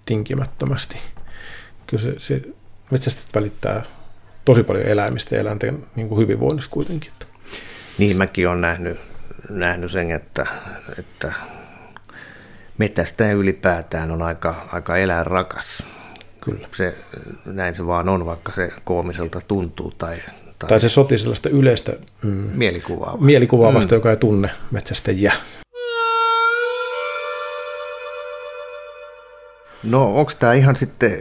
[0.06, 0.98] tinkimättömästi.
[1.86, 2.42] Kyllä se, se
[2.90, 3.82] metsästäjät välittää
[4.44, 7.12] tosi paljon eläimistä ja eläinten niin kuin hyvinvoinnista kuitenkin.
[7.98, 9.00] Niin, mäkin olen nähnyt,
[9.50, 10.46] nähnyt sen, että,
[10.98, 11.32] että
[12.78, 15.84] metästäjä ylipäätään on aika, aika eläinrakas.
[16.40, 16.68] Kyllä.
[16.76, 16.94] Se,
[17.44, 20.22] näin se vaan on, vaikka se koomiselta tuntuu tai,
[20.62, 23.24] tai, tai se soti sellaista yleistä mm, mielikuvaa, vasta.
[23.24, 23.96] mielikuvaa vasta, mm.
[23.96, 25.32] joka ei tunne metsästäjiä.
[29.82, 31.12] No onko tämä ihan sitten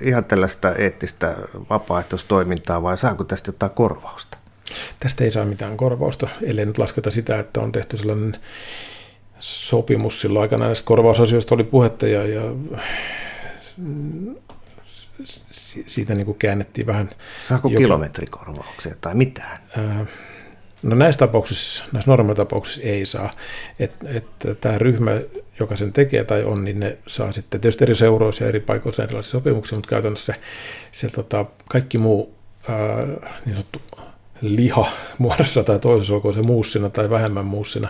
[0.00, 1.36] ihan tällaista eettistä
[1.70, 4.38] vapaaehtoistoimintaa vai saako tästä jotain korvausta?
[5.00, 8.36] Tästä ei saa mitään korvausta, ellei nyt lasketa sitä, että on tehty sellainen
[9.40, 12.42] sopimus silloin aikana näistä korvausasioista oli puhetta ja, ja
[15.86, 17.08] siitä niin kuin käännettiin vähän.
[17.42, 19.58] Saako joku, kilometrikorvauksia tai mitään?
[19.76, 20.06] Ää,
[20.82, 23.30] no näissä tapauksissa, näissä normaalitapauksissa ei saa.
[23.78, 25.10] Että et, tämä ryhmä,
[25.60, 29.02] joka sen tekee tai on, niin ne saa sitten tietysti eri seuroissa ja eri paikoissa
[29.02, 30.40] erilaisia sopimuksia, mutta käytännössä se,
[30.92, 32.34] se tota, kaikki muu
[32.68, 33.06] ää,
[33.44, 33.82] niin sanottu
[34.42, 37.88] liha muodossa tai toisessa, olkoon se muussina tai vähemmän muussina,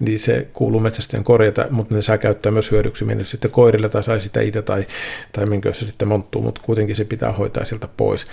[0.00, 4.02] niin se kuuluu metsästäjän korjata, mutta ne saa käyttää myös hyödyksi mennyt sitten koirille tai
[4.02, 4.86] sai sitä itse tai,
[5.32, 8.26] tai minkä se sitten monttuu, mutta kuitenkin se pitää hoitaa sieltä pois.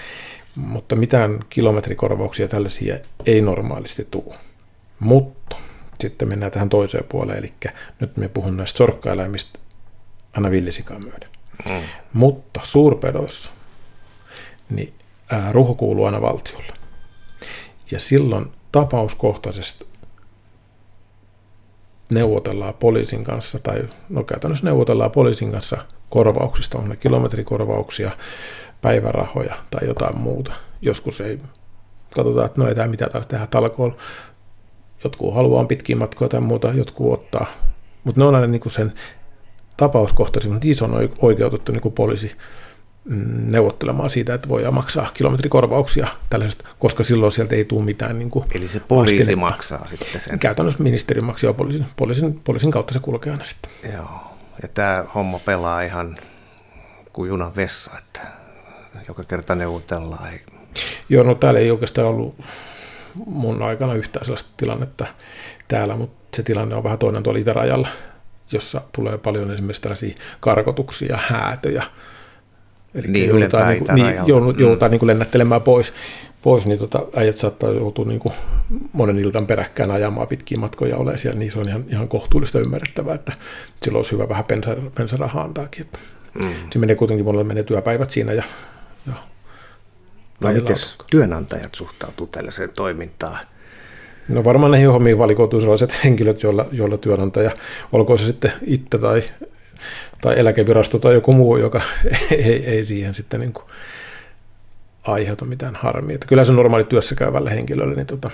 [0.55, 4.35] Mutta mitään kilometrikorvauksia tällaisia ei normaalisti tule.
[4.99, 5.55] Mutta
[5.99, 7.53] sitten mennään tähän toiseen puoleen, eli
[7.99, 9.59] nyt me puhun näistä sorkkaeläimistä
[10.33, 11.29] aina villisikaan myöden.
[11.69, 11.81] Mm.
[12.13, 13.51] Mutta suurpedoissa,
[14.69, 14.93] niin
[15.51, 16.78] ruho kuuluu aina valtiolle.
[17.91, 19.85] Ja silloin tapauskohtaisesti
[22.09, 25.77] neuvotellaan poliisin kanssa, tai no käytännössä neuvotellaan poliisin kanssa
[26.09, 28.11] korvauksista, on ne kilometrikorvauksia,
[28.81, 30.53] päivärahoja tai jotain muuta.
[30.81, 31.39] Joskus ei
[32.15, 33.95] katsotaan, että no ei tämä mitään tarvitse tehdä talkoilla.
[35.03, 37.45] Jotkut haluaa pitkiä matkoja tai muuta, jotkut ottaa.
[38.03, 38.93] Mutta ne on aina niin sen
[39.77, 42.35] tapauskohtaisesti, mutta niissä on oikeutettu niin poliisi
[43.51, 48.19] neuvottelemaan siitä, että voidaan maksaa kilometrikorvauksia tällaisesta, koska silloin sieltä ei tule mitään.
[48.19, 49.39] Niin kuin Eli se poliisi vastinetta.
[49.39, 50.39] maksaa sitten sen?
[50.39, 53.71] Käytännössä ministeri maksaa poliisin, poliisin, poliisin kautta se kulkee aina sitten.
[53.93, 56.17] Joo, ja tämä homma pelaa ihan
[57.13, 58.21] kuin junan vessa, että
[59.07, 60.33] joka kerta neuvotellaan.
[60.33, 60.41] Ei...
[61.09, 62.35] Joo, no täällä ei oikeastaan ollut
[63.25, 65.05] mun aikana yhtään sellaista tilannetta
[65.67, 67.87] täällä, mutta se tilanne on vähän toinen tuolla itärajalla,
[68.51, 71.83] jossa tulee paljon esimerkiksi tällaisia karkotuksia, häätöjä.
[72.95, 74.15] Eli niin, joudutaan, niin, kuin, niin,
[74.57, 75.93] joudutaan niin kuin lennättelemään pois,
[76.41, 78.33] pois niin tota, äijät saattaa joutua niin kuin
[78.93, 83.15] monen iltan peräkkään ajamaan pitkiä matkoja ole siellä, niin se on ihan, ihan kohtuullista ymmärrettävää,
[83.15, 83.31] että
[83.83, 85.81] silloin olisi hyvä vähän pensa, pensarahaa antaakin.
[85.81, 85.99] Että
[86.39, 86.53] mm.
[86.73, 88.43] Se menee kuitenkin, monelle menee työpäivät siinä ja,
[89.07, 89.13] ja
[90.39, 90.77] No miten
[91.09, 93.37] työnantajat suhtautuu tällaiseen toimintaan?
[94.27, 97.51] No varmaan näihin hommiin valikoituu sellaiset henkilöt, joilla, joilla työnantaja,
[97.91, 99.23] olkoon se sitten itse tai,
[100.21, 101.81] tai eläkevirasto tai joku muu, joka
[102.31, 103.65] ei, ei siihen sitten niin kuin
[105.03, 106.15] aiheuta mitään harmia.
[106.15, 108.31] Että kyllä se normaali työssä käyvälle henkilölle, niin tota,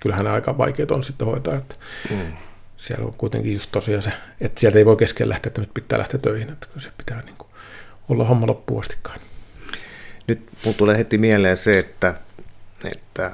[0.00, 1.54] kyllähän ne aika vaikeat on sitten hoitaa.
[1.54, 1.74] Että
[2.10, 2.32] mm.
[2.76, 5.98] Siellä on kuitenkin just tosiaan se, että sieltä ei voi kesken lähteä, että nyt pitää
[5.98, 7.48] lähteä töihin, että kyllä se pitää niin kuin
[8.08, 9.20] olla homma loppuun astikaan.
[10.26, 12.14] Nyt mun tulee heti mieleen se, että,
[12.92, 13.30] että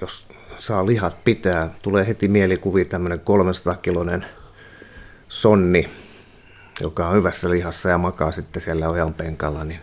[0.00, 0.26] jos
[0.58, 4.26] saa lihat pitää, tulee heti mielikuvi tämmöinen 300-kiloinen
[5.28, 5.88] sonni,
[6.80, 9.80] joka on hyvässä lihassa ja makaa sitten siellä ojan penkalla, niin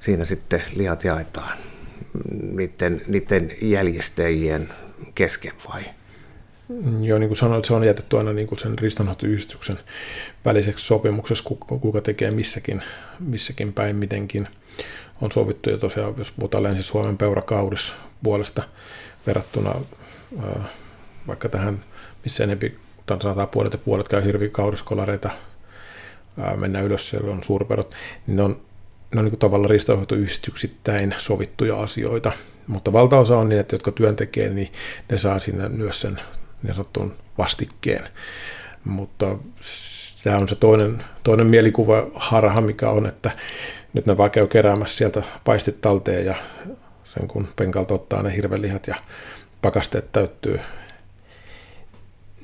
[0.00, 1.58] siinä sitten lihat jaetaan
[2.52, 4.68] niiden, niiden jäljestäjien
[5.14, 5.84] kesken vai?
[7.00, 9.78] Joo, niin kuin sanoit, se on jätetty aina niin kuin sen ristanhoitoyhdistyksen
[10.44, 12.82] väliseksi sopimuksessa, kuka tekee missäkin,
[13.20, 14.48] missäkin päin mitenkin–
[15.22, 18.62] on sovittu jo tosiaan, jos puhutaan Länsi-Suomen peurakaudessa puolesta
[19.26, 19.74] verrattuna
[21.26, 21.84] vaikka tähän,
[22.24, 22.78] missä enempi
[23.22, 25.30] sanotaan puolet ja puolet käy hirvikaudiskolareita,
[26.38, 27.94] ää, mennään ylös, siellä on suurperot,
[28.26, 28.60] niin ne on,
[29.14, 32.32] ne on niin tavallaan riistanhoitoyhdistyksittäin sovittuja asioita,
[32.66, 34.72] mutta valtaosa on niin, että jotka työn tekee, niin
[35.10, 36.20] ne saa sinne myös sen
[36.62, 38.08] niin sanottuun vastikkeen.
[38.84, 39.38] Mutta
[40.24, 43.30] tämä on se toinen, toinen mielikuva harha, mikä on, että
[43.92, 46.34] nyt ne vaan käy keräämässä sieltä paistit talteen ja
[47.04, 48.94] sen kun penkalta ottaa ne hirvelihat ja
[49.62, 50.60] pakasteet täyttyy,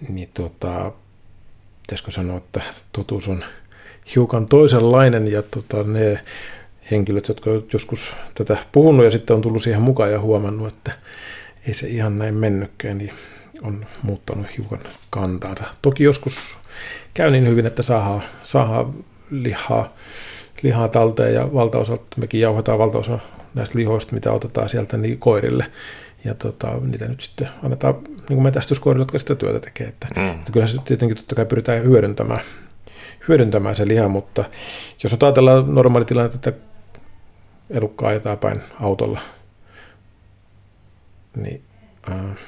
[0.08, 0.92] niin tota,
[1.82, 3.44] pitäisikö sanoa, että totuus on
[4.14, 6.20] hiukan toisenlainen ja tota, ne
[6.90, 10.92] henkilöt, jotka ovat joskus tätä puhunut ja sitten on tullut siihen mukaan ja huomannut, että
[11.66, 13.12] ei se ihan näin mennytkään, niin
[13.62, 15.64] on muuttanut hiukan kantaansa.
[15.82, 16.58] Toki joskus
[17.14, 18.94] käy niin hyvin, että saadaan, saadaan
[19.30, 19.94] lihaa
[20.62, 23.18] lihaa talteen ja valtaosa, mekin jauhetaan valtaosa
[23.54, 25.66] näistä lihoista, mitä otetaan sieltä niin koirille.
[26.24, 27.94] Ja tota, niitä nyt sitten annetaan
[28.28, 29.86] niin metästyskoirille, jotka sitä työtä tekee.
[29.86, 30.30] Että, mm.
[30.30, 32.40] että kyllä se tietenkin totta kai pyritään hyödyntämään,
[33.28, 34.44] hyödyntämään se liha, mutta
[35.02, 36.52] jos ajatellaan normaali tilanne, että
[37.70, 39.20] elukkaa ajetaan päin autolla,
[41.36, 41.62] niin
[42.10, 42.38] äh,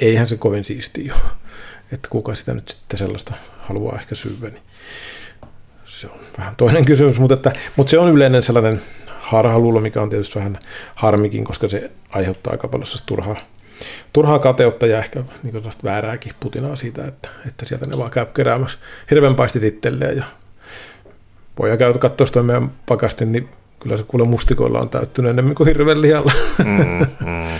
[0.00, 1.20] eihän se kovin siisti ole.
[1.92, 4.48] Että kuka sitä nyt sitten sellaista haluaa ehkä syödä.
[4.48, 4.62] Niin
[5.84, 8.82] se on vähän toinen kysymys, mutta, että, mutta se on yleinen sellainen
[9.20, 10.58] harhaluulo, mikä on tietysti vähän
[10.94, 13.36] harmikin, koska se aiheuttaa aika paljon turhaa,
[14.12, 18.78] turhaa kateutta ja ehkä niin väärääkin putinaa siitä, että, että sieltä ne vaan käy keräämässä
[19.10, 20.24] hirveän paistit itselleen ja
[21.58, 23.48] voi käydä katsoa sitä meidän pakastin, niin
[23.80, 26.32] kyllä se kuule mustikoilla on täyttynyt enemmän kuin hirveän lihalla.
[26.58, 27.58] Mm, mm.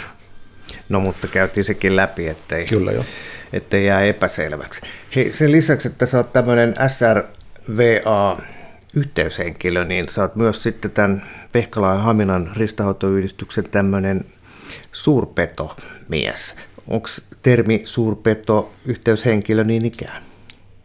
[0.89, 3.05] No mutta käytiin sekin läpi, ettei, kyllä jo.
[3.53, 4.81] ettei jää epäselväksi.
[5.17, 7.23] Hei, sen lisäksi, että sä oot tämmöinen SR
[7.77, 14.25] VA-yhteyshenkilö, niin sä oot myös sitten tämän Pehkala ja Haminan ristahoitoyhdistyksen tämmöinen
[16.09, 16.55] suurpetomies.
[16.89, 17.09] Onko
[17.43, 20.23] termi suurpeto yhteyshenkilö niin ikään?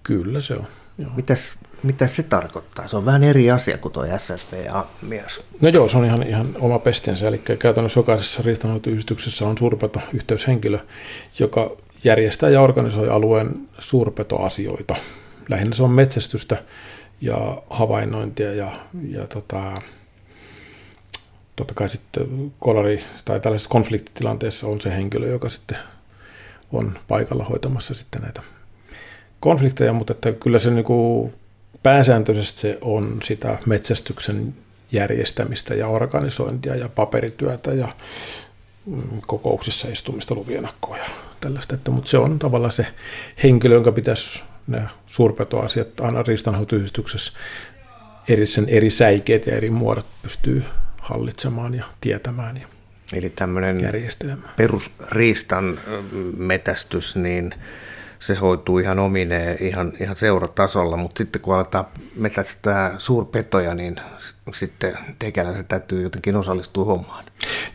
[0.04, 0.68] Kyllä se on.
[0.98, 1.12] Joo.
[1.16, 2.88] Mitäs, mitä se tarkoittaa?
[2.88, 5.42] Se on vähän eri asia kuin tuo SSVA-mies.
[5.62, 7.28] No joo, se on ihan, ihan oma pestinsä.
[7.28, 10.80] Eli käytännössä jokaisessa riistanhoitoyhdistyksessä on suurpeto-yhteyshenkilö,
[11.40, 11.72] joka
[12.04, 14.96] järjestää ja organisoi alueen suurpetoasioita
[15.50, 16.64] lähinnä se on metsästystä
[17.22, 18.72] ja havainnointia ja,
[19.10, 19.82] ja tota,
[21.56, 25.78] totta kai sitten kolari tai tällaisessa konfliktitilanteessa on se henkilö, joka sitten
[26.72, 28.42] on paikalla hoitamassa sitten näitä
[29.40, 31.34] konflikteja, mutta että kyllä se niin kuin
[31.84, 34.54] pääsääntöisesti se on sitä metsästyksen
[34.92, 37.88] järjestämistä ja organisointia ja paperityötä ja
[38.86, 41.06] mm, kokouksissa istumista luvienakkoa ja
[41.42, 42.88] tällaista, että, mutta se on tavallaan se
[43.44, 47.34] henkilö, jonka pitäisi ne suurpetoasiat aina riistanhoitoyhdistyksessä
[48.28, 50.64] eri, sen eri säikeet ja eri muodot pystyy
[51.04, 52.68] hallitsemaan ja tietämään ja
[53.14, 53.78] Eli tämmöinen
[54.58, 55.80] perusriistan
[56.38, 57.56] metästys, niin
[58.20, 61.86] se hoituu ihan omineen ihan, ihan seuratasolla, mutta sitten kun aletaan
[62.16, 63.96] metästää suurpetoja, niin
[64.54, 64.98] sitten
[65.56, 67.26] se täytyy jotenkin osallistua hommaan.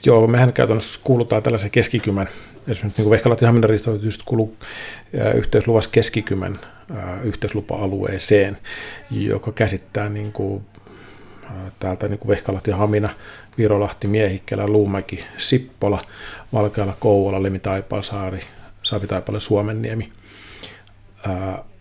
[0.04, 2.28] Joo, mehän käytännössä kuulutaan tällaisen keskikymän
[2.68, 4.56] esimerkiksi niin Vehkalat ja Haminan riistanhoitoyhdistys kuuluu
[5.34, 6.58] yhteisluvassa keskikymän
[7.24, 8.56] yhteislupa-alueeseen,
[9.10, 10.66] joka käsittää niin kuin,
[11.78, 13.08] täältä niin kuin Vehkalat ja Hamina,
[13.58, 16.04] Virolahti, Miehikkelä, Luumäki, Sippola,
[16.52, 18.40] Valkeala, Kouvola, Lemitaipalsaari,
[18.82, 20.12] Savitaipale, Suomenniemi,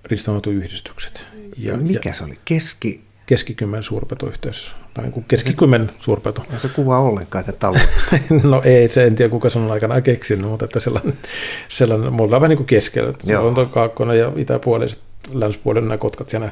[0.05, 1.25] riistanhoitoyhdistykset.
[1.57, 2.39] Ja, Mikä se oli?
[2.45, 3.07] Keski...
[3.25, 6.45] Keskikymmen suurpetoyhteys, tai niin kuin keskikymmen suurpeto.
[6.53, 7.77] Ja se kuva ollenkaan, että talo.
[8.43, 11.17] no ei, se en tiedä kuka sen on aikanaan keksinyt, mutta että sellainen,
[11.69, 13.13] sellainen me ollaan vähän niin kuin keskellä.
[13.19, 14.89] Se on tuo kaakkoinen ja itäpuoli ja
[15.31, 16.51] länsipuoli nämä kotkat ja nämä.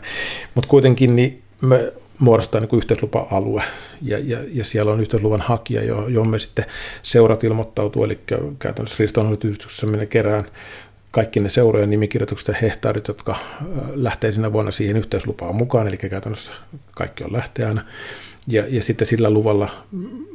[0.55, 3.63] Mutta kuitenkin niin me muodostaa niin yhteislupa-alue
[4.01, 6.65] ja, ja, ja, siellä on yhteisluvan hakija, johon me sitten
[7.03, 8.19] seurat ilmoittautuu, eli
[8.59, 10.45] käytännössä riistanhoitoyhdistyksessä minä kerään
[11.11, 13.35] kaikki ne seurojen nimikirjoitukset ja hehtaarit, jotka
[13.93, 16.53] lähtee sinä vuonna siihen yhteislupaan mukaan, eli käytännössä
[16.95, 17.85] kaikki on lähteänä.
[18.47, 19.69] Ja, ja sitten sillä luvalla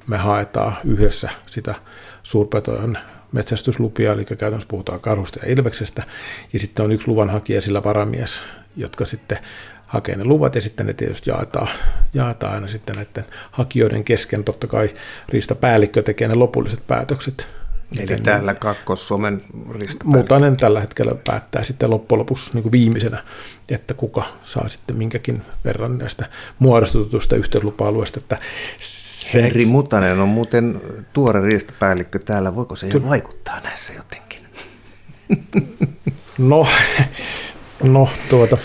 [0.06, 1.74] me haetaan yhdessä sitä
[2.22, 2.98] suurpetojen
[3.32, 6.02] metsästyslupia, eli käytännössä puhutaan karhusta ja ilveksestä,
[6.52, 8.40] ja sitten on yksi luvanhakija sillä varamies,
[8.76, 9.38] jotka sitten
[9.90, 11.68] hakee ne luvat ja sitten ne tietysti jaetaan,
[12.14, 14.44] jaetaan aina sitten näiden hakijoiden kesken.
[14.44, 14.94] Totta kai
[15.28, 17.46] riistapäällikkö tekee ne lopulliset päätökset
[17.98, 19.42] Eli täällä Kaakkois-Suomen
[19.80, 20.04] ristapäällikkö.
[20.04, 23.22] Mutanen tällä hetkellä päättää sitten loppujen lopuksi niin kuin viimeisenä,
[23.68, 26.26] että kuka saa sitten minkäkin verran näistä
[26.58, 28.20] muodostetusta yhteislupa-alueesta.
[28.20, 28.38] Että
[29.34, 30.80] Henri Mutanen on muuten
[31.12, 32.54] tuore riistapäällikkö täällä.
[32.54, 34.40] Voiko se jo vaikuttaa näissä jotenkin?
[36.38, 36.66] No,
[37.82, 38.58] no tuota,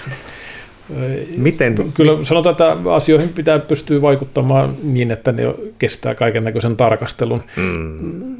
[1.37, 1.75] Miten?
[1.93, 5.43] Kyllä sanotaan, että asioihin pitää pystyä vaikuttamaan niin, että ne
[5.79, 7.43] kestää kaiken näköisen tarkastelun.
[7.55, 8.35] Mm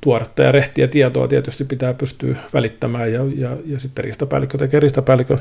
[0.00, 5.38] tuoretta ja rehtiä tietoa tietysti pitää pystyä välittämään ja, ja, ja sitten riistapäällikkö tekee riistapäällikön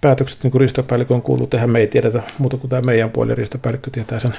[0.00, 1.66] päätökset, niin kuin riistapäällikön kuuluu tehdä.
[1.66, 4.34] Me ei tiedetä muuta kuin tämä meidän puoli, riistapäällikkö tietää sen,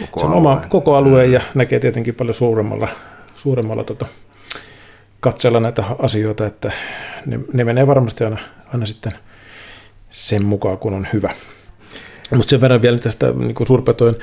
[0.00, 2.88] koko, sen oma, koko alueen ja näkee tietenkin paljon suuremmalla,
[3.34, 4.06] suuremmalla tota,
[5.20, 6.72] katsella näitä asioita, että
[7.26, 8.38] ne, ne menee varmasti aina,
[8.72, 9.12] aina sitten
[10.18, 11.34] sen mukaan, kun on hyvä.
[12.36, 14.14] Mutta sen verran vielä tästä niin suurpetojen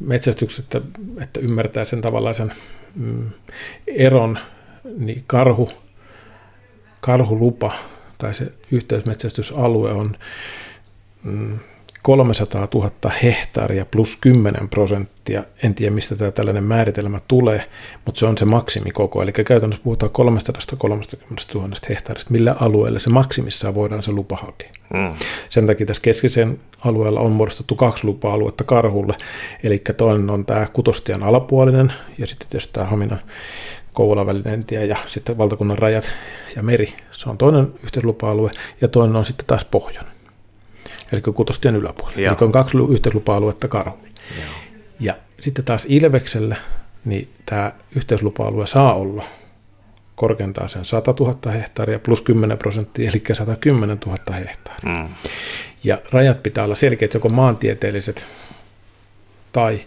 [0.00, 0.80] metsästyksestä,
[1.22, 2.52] että ymmärtää sen tavallaan sen
[2.94, 3.30] mm,
[3.86, 4.38] eron,
[4.98, 5.70] niin karhu,
[7.00, 7.72] karhulupa
[8.18, 10.16] tai se yhteismetsästysalue on
[11.22, 11.58] mm,
[12.04, 12.90] 300 000
[13.22, 15.44] hehtaaria plus 10 prosenttia.
[15.62, 17.64] En tiedä, mistä tämä tällainen määritelmä tulee,
[18.04, 19.22] mutta se on se maksimikoko.
[19.22, 24.70] Eli käytännössä puhutaan 330 000 hehtaarista, millä alueella se maksimissaan voidaan se lupa hakea.
[24.94, 25.14] Mm.
[25.50, 29.14] Sen takia tässä keskisen alueella on muodostettu kaksi lupa-aluetta karhulle.
[29.62, 33.20] Eli toinen on tämä Kutostian alapuolinen ja sitten tietysti tämä Haminan
[33.92, 36.12] Kouvolan välinen tie ja sitten valtakunnan rajat
[36.56, 36.88] ja meri.
[37.10, 38.50] Se on toinen yhteislupa-alue
[38.80, 40.13] ja toinen on sitten taas pohjoinen
[41.14, 42.20] eli kutostien yläpuolella.
[42.20, 42.36] Joo.
[42.38, 44.08] Eli on kaksi yhteislupa-aluetta karhulle.
[45.00, 46.56] Ja sitten taas Ilvekselle,
[47.04, 49.24] niin tämä yhteislupa-alue saa olla
[50.14, 55.02] korkeintaan sen 100 000 hehtaaria plus 10 prosenttia, eli 110 000 hehtaaria.
[55.02, 55.08] Mm.
[55.84, 58.26] Ja rajat pitää olla selkeät, joko maantieteelliset
[59.52, 59.80] tai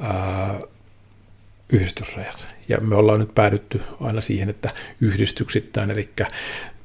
[0.00, 0.60] ää,
[1.68, 2.46] yhdistysrajat.
[2.68, 6.08] Ja me ollaan nyt päädytty aina siihen, että yhdistyksittäin, eli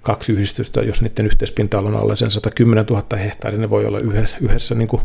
[0.07, 4.37] kaksi yhdistystä, jos niiden yhteispinta on alle sen 110 000 hehtaaria, ne voi olla yhdessä,
[4.41, 5.01] yhdessä niin kuin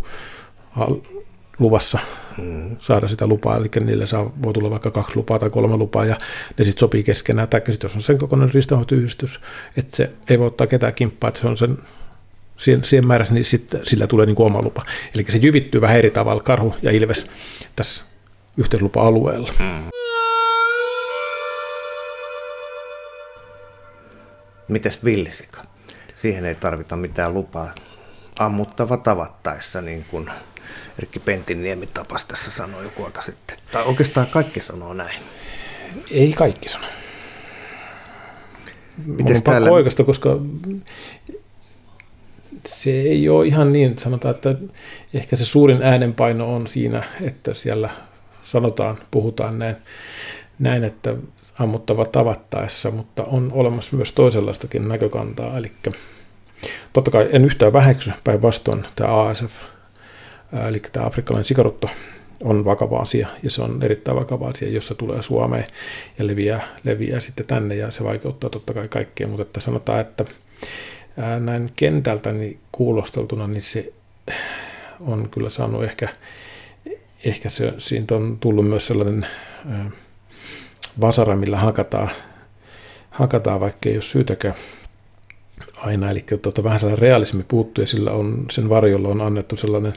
[1.58, 1.98] luvassa
[2.38, 2.76] mm.
[2.78, 6.16] saada sitä lupaa, eli niille saa, voi tulla vaikka kaksi lupaa tai kolme lupaa, ja
[6.58, 9.40] ne sitten sopii keskenään, tai sitten jos on sen kokoinen riistanhoitoyhdistys,
[9.76, 11.78] että se ei voi ottaa ketään kimppaa, että se on sen
[12.56, 14.86] siihen, siihen määrässä, niin sit, sillä tulee niin kuin oma lupa.
[15.14, 17.26] Eli se jyvittyy vähän eri tavalla, karhu ja ilves
[17.76, 18.04] tässä
[18.56, 19.52] yhteislupa-alueella.
[19.58, 20.01] Mm.
[24.72, 25.64] Mites villisika?
[26.16, 27.74] Siihen ei tarvita mitään lupaa
[28.38, 30.30] ammuttava tavattaessa, niin kuin
[30.98, 33.56] Erkki Pentiniemi tapas tässä sanoi joku aika sitten.
[33.72, 35.20] Tai oikeastaan kaikki sanoo näin.
[36.10, 36.86] Ei kaikki sano.
[39.06, 39.70] Miten on täällä...
[39.70, 40.38] oikeasta, koska
[42.66, 44.54] se ei ole ihan niin, sanotaan, että
[45.14, 47.90] ehkä se suurin äänenpaino on siinä, että siellä
[48.44, 49.76] sanotaan, puhutaan näin,
[50.58, 51.14] näin että
[51.58, 55.58] ammuttava tavattaessa, mutta on olemassa myös toisenlaistakin näkökantaa.
[55.58, 55.72] Eli
[56.92, 59.52] totta kai en yhtään väheksy päinvastoin tämä ASF,
[60.68, 61.88] eli tämä afrikkalainen sikarutto
[62.42, 65.64] on vakava asia ja se on erittäin vakava asia, jos se tulee Suomeen
[66.18, 70.24] ja leviää, leviää sitten tänne ja se vaikeuttaa totta kai kaikkea, mutta että sanotaan, että
[71.40, 73.92] näin kentältä niin kuulosteltuna, niin se
[75.00, 76.08] on kyllä saanut ehkä,
[77.24, 79.26] ehkä se, siitä on tullut myös sellainen
[81.00, 82.10] vasara, millä hakataan,
[83.10, 84.54] hakataan vaikka ei ole syytäkään.
[85.76, 89.94] aina, eli tuota, vähän sellainen realismi puuttuu ja sillä on, sen varjolla on annettu sellainen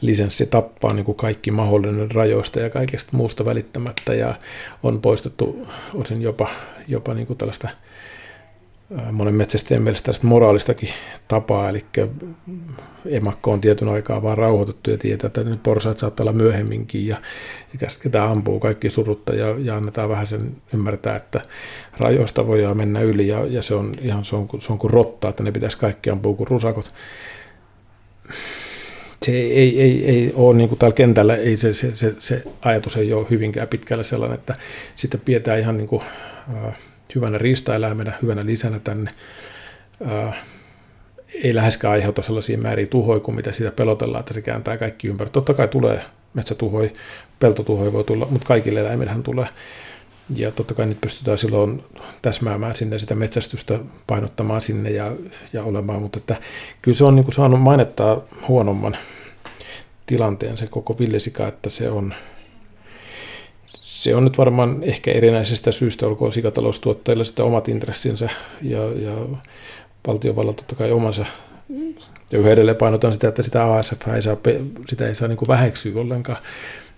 [0.00, 4.34] lisenssi tappaa niin kuin kaikki mahdollinen rajoista ja kaikesta muusta välittämättä ja
[4.82, 6.48] on poistettu osin jopa,
[6.88, 7.68] jopa niin kuin tällaista
[9.12, 10.88] monen metsästäjän mielestä tästä moraalistakin
[11.28, 11.84] tapaa, eli
[13.06, 17.16] emakko on tietyn aikaa vaan rauhoitettu ja tietää, että ne porsaat saattaa olla myöhemminkin ja,
[17.72, 21.42] ja käsketään ampuu kaikki surutta ja, ja annetaan vähän sen ymmärtää, että
[21.98, 25.28] rajoista voidaan mennä yli ja, ja se on ihan se on, se on kuin rotta,
[25.28, 26.94] että ne pitäisi kaikki ampua kuin rusakot.
[29.22, 32.96] Se ei, ei, ei ole niin kuin täällä kentällä, ei se, se, se, se, ajatus
[32.96, 34.54] ei ole hyvinkään pitkällä sellainen, että
[34.94, 36.02] sitten pidetään ihan niin kuin,
[36.54, 36.78] äh,
[37.14, 39.10] hyvänä riistaeläimenä, hyvänä lisänä tänne.
[40.06, 40.36] Ää,
[41.44, 45.30] ei läheskään aiheuta sellaisia määriä tuhoja kuin mitä siitä pelotellaan, että se kääntää kaikki ympäri.
[45.30, 46.02] Totta kai tulee
[46.34, 46.92] metsätuhoi,
[47.40, 49.46] peltotuhoi voi tulla, mutta kaikille eläimillähän tulee.
[50.34, 51.82] Ja totta kai nyt pystytään silloin
[52.22, 55.12] täsmäämään sinne sitä metsästystä, painottamaan sinne ja,
[55.52, 56.36] ja olemaan, mutta että
[56.82, 58.96] kyllä se on niin kuin saanut mainettaa huonomman
[60.06, 62.14] tilanteen se koko villisika, että se on,
[64.00, 68.28] se on nyt varmaan ehkä erinäisestä syystä, olkoon sikataloustuottajilla sitten omat intressinsä
[68.62, 69.16] ja, ja
[70.06, 71.26] valtiovallalla totta kai omansa.
[72.32, 74.36] Ja yhä edelleen painotan sitä, että sitä ASF ei saa,
[74.88, 76.38] sitä ei saa niin väheksyä ollenkaan,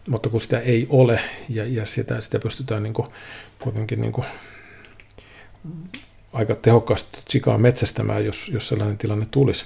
[0.09, 3.09] mutta kun sitä ei ole ja, ja sitä, sitä pystytään niin kuin,
[3.61, 4.27] kuitenkin niin kuin
[6.33, 9.65] aika tehokkaasti sikaa metsästämään, jos, jos sellainen tilanne tulisi,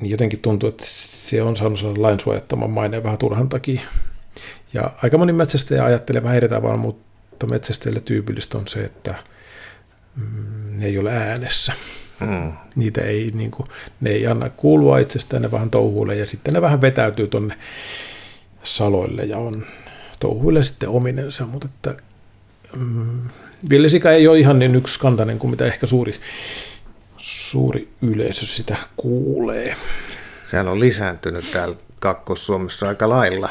[0.00, 3.80] niin jotenkin tuntuu, että se on saanut sellainen lainsuojattoman maineen vähän turhan takia.
[4.74, 9.14] Ja aika moni metsästäjä ajattelee vähän eri tavalla, mutta metsästäjille tyypillistä on se, että
[10.16, 11.72] mm, ne ei ole äänessä.
[12.20, 12.52] Mm.
[12.76, 13.68] Niitä ei, niin kuin,
[14.00, 17.54] ne ei anna kuulua itsestään, ne vähän touhuille ja sitten ne vähän vetäytyy tuonne
[18.64, 19.66] saloille ja on
[20.20, 22.02] touhuille sitten ominensa, mutta että
[22.76, 23.20] mm,
[23.70, 26.14] villisika ei ole ihan niin yksikantainen kuin mitä ehkä suuri,
[27.16, 29.76] suuri yleisö sitä kuulee.
[30.46, 33.50] Sehän on lisääntynyt täällä Kaakkois-Suomessa aika lailla.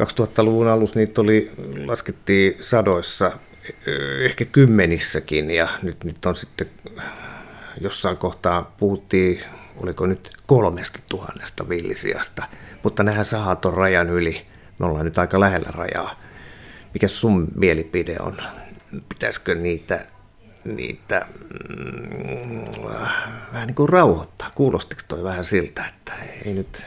[0.00, 1.50] 2000-luvun alussa niitä oli,
[1.86, 3.32] laskettiin sadoissa,
[4.24, 6.66] ehkä kymmenissäkin, ja nyt, nyt on sitten
[7.80, 9.44] jossain kohtaa puhuttiin,
[9.76, 12.44] oliko nyt kolmesta tuhannesta villisiasta,
[12.82, 14.46] mutta nehän saa tuon rajan yli,
[14.78, 16.20] me ollaan nyt aika lähellä rajaa.
[16.94, 18.36] Mikä sun mielipide on?
[19.08, 20.06] Pitäisikö niitä,
[20.64, 21.26] niitä
[21.68, 22.84] mm,
[23.52, 24.50] vähän niin kuin rauhoittaa?
[24.54, 26.12] Kuulostiko toi vähän siltä, että
[26.44, 26.86] ei nyt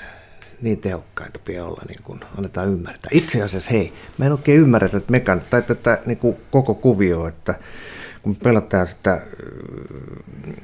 [0.61, 3.09] niin tehokkaita pidä olla, niin kuin annetaan ymmärtää.
[3.13, 7.27] Itse asiassa, hei, mä en oikein ymmärrä tätä mekan, tai tätä niin kuin koko kuvioa,
[7.27, 7.55] että
[8.21, 9.21] kun pelataan sitä äh,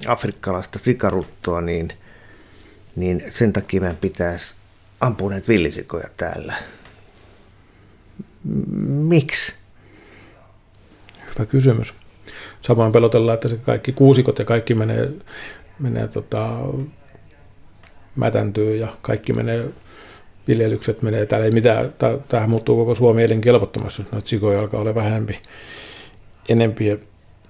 [0.07, 1.93] afrikkalaista sikaruttoa, niin,
[2.95, 4.55] niin sen takia meidän pitäisi
[4.99, 6.53] ampua näitä villisikoja täällä.
[8.87, 9.53] Miksi?
[11.33, 11.93] Hyvä kysymys.
[12.61, 15.11] Samoin pelotellaan, että se kaikki kuusikot ja kaikki menee,
[15.79, 16.59] menee tota,
[18.15, 19.69] mätäntyy ja kaikki menee
[20.47, 21.93] viljelykset menee, täällä ei mitään,
[22.29, 25.39] tähän muuttuu koko Suomi elinkelvottomassa, noita sikoja alkaa olla vähempi,
[26.49, 26.99] enempi.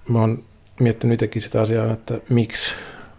[0.10, 0.44] Mä oon
[0.80, 2.74] miettinyt itsekin sitä asiaa, että miksi.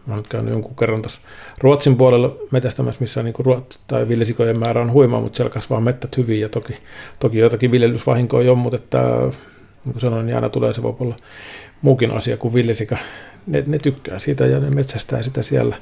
[0.06, 1.20] Mä oon käynyt jonkun kerran tuossa
[1.58, 6.16] Ruotsin puolella metästämässä, missä niin ruot, tai villisikojen määrä on huima, mutta siellä kasvaa mettät
[6.16, 6.76] hyvin ja toki,
[7.18, 8.98] toki jotakin viljelysvahinkoa on, mutta että,
[9.84, 11.16] niin kuin sanoin, niin aina tulee se voi olla
[11.82, 12.96] muukin asia kuin villisika.
[13.46, 15.76] Ne, ne tykkää siitä ja ne metsästää sitä siellä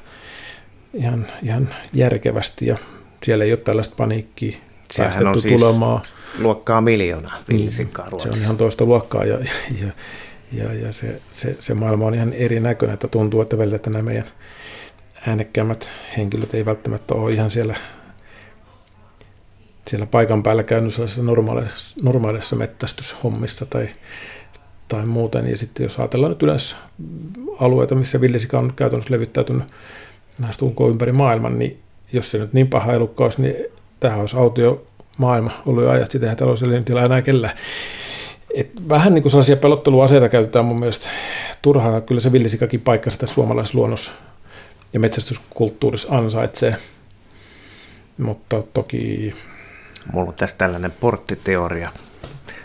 [0.93, 2.77] ihan, ihan järkevästi ja
[3.23, 4.57] siellä ei ole tällaista paniikkia
[4.91, 6.01] Sehän on siis tulemaan.
[6.39, 9.39] luokkaa miljoona villisikkaa niin, Se on ihan toista luokkaa ja,
[9.81, 9.87] ja,
[10.51, 14.03] ja, ja se, se, se, maailma on ihan erinäköinen, että tuntuu, että välillä että nämä
[14.03, 14.25] meidän
[15.27, 17.75] äänekkäämmät henkilöt ei välttämättä ole ihan siellä,
[19.87, 23.87] siellä paikan päällä käynyt normaalissa, normaalissa mettästyshommissa tai,
[24.87, 25.49] tai muuten.
[25.49, 26.75] Ja sitten jos ajatellaan nyt yleensä
[27.59, 29.63] alueita, missä villisika on käytännössä levittäytynyt
[30.39, 31.79] näistä ympäri maailman, niin
[32.13, 33.55] jos se nyt niin paha elukka olisi, niin
[33.99, 34.87] tämä olisi autio
[35.17, 37.57] maailma ollut jo ajat sitten, että olisi tilaa enää kellään.
[38.55, 41.09] Et vähän niin kuin sellaisia pelotteluaseita käytetään mun mielestä
[41.61, 42.01] turhaa.
[42.01, 44.11] Kyllä se villisikakin paikka sitä suomalaisluonnossa
[44.93, 46.75] ja metsästyskulttuurissa ansaitsee.
[48.17, 49.33] Mutta toki...
[50.13, 51.89] Mulla on tässä tällainen porttiteoria.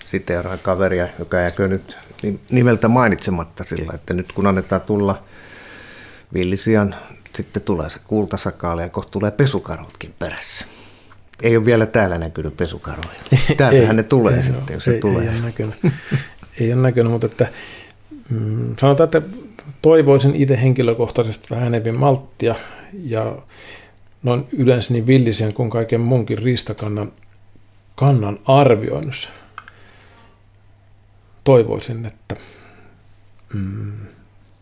[0.06, 1.96] Siteeraan kaveria, joka jääkö nyt
[2.50, 5.22] nimeltä mainitsematta sillä, että nyt kun annetaan tulla
[6.34, 6.94] villisian
[7.34, 10.66] sitten tulee se kultasakaali ja kohta tulee pesukarhutkin perässä.
[11.42, 13.08] Ei ole vielä täällä näkynyt pesukaroja.
[13.56, 15.22] Täältähän ne tulee ei, sitten, jos ei, se tulee.
[15.22, 15.74] Ei ole näkynyt,
[16.60, 17.46] ei ole näkynyt mutta että,
[18.30, 19.22] mm, sanotaan, että
[19.82, 22.54] toivoisin itse henkilökohtaisesti vähän enemmän malttia
[23.04, 23.38] ja
[24.22, 27.12] noin yleensä niin villisen kuin kaiken munkin riistakannan
[27.94, 29.28] kannan arvioinnissa.
[31.44, 32.36] Toivoisin, että
[33.54, 33.92] mm,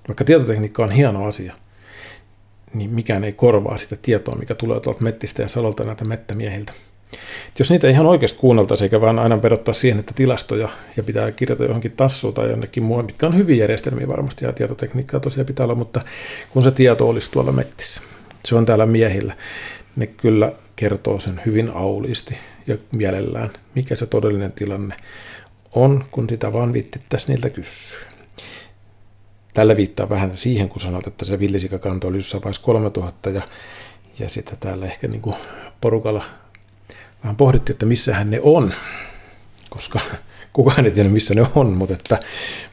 [0.09, 1.55] vaikka tietotekniikka on hieno asia,
[2.75, 6.73] niin mikään ei korvaa sitä tietoa, mikä tulee tuolta mettistä ja salolta näitä mettämiehiltä.
[7.59, 11.65] Jos niitä ihan oikeasti kuunneltaisiin, eikä vaan aina vedottaa siihen, että tilastoja ja pitää kirjata
[11.65, 15.75] johonkin tassuun tai jonnekin muualle, mitkä on hyviä järjestelmiä varmasti ja tietotekniikkaa tosiaan pitää olla,
[15.75, 16.01] mutta
[16.51, 18.03] kun se tieto olisi tuolla mettissä,
[18.45, 19.37] se on täällä miehillä,
[19.97, 24.97] ne kyllä kertoo sen hyvin auliisti ja mielellään, mikä se todellinen tilanne
[25.75, 28.10] on, kun sitä vaan viittittäisiin niiltä kysyä.
[29.55, 33.43] Tällä viittaa vähän siihen, kun sanot, että se villisikakanta oli jossain vaiheessa 3000 ja,
[34.19, 35.37] ja sitä täällä ehkä niin kuin
[35.81, 36.25] porukalla
[37.25, 38.75] vähän pohdittiin, että missähän ne on,
[39.71, 40.01] koska
[40.53, 42.21] kukaan ei tiedä, missä ne on, mutta, että,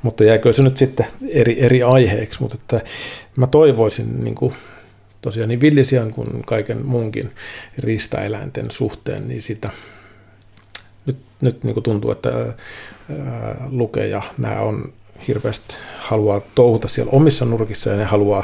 [0.02, 2.82] mutta jääkö se nyt sitten eri, eri aiheeksi, mutta että
[3.38, 4.54] mä toivoisin niin kuin,
[5.22, 7.32] tosiaan niin villisian kuin kaiken muunkin
[7.78, 9.70] riistaeläinten suhteen, niin sitä
[11.06, 12.56] nyt, nyt niin kuin tuntuu, että ää,
[13.70, 14.94] Luke ja nämä on
[15.28, 18.44] hirveästi haluaa touhuta siellä omissa nurkissa ja ne haluaa,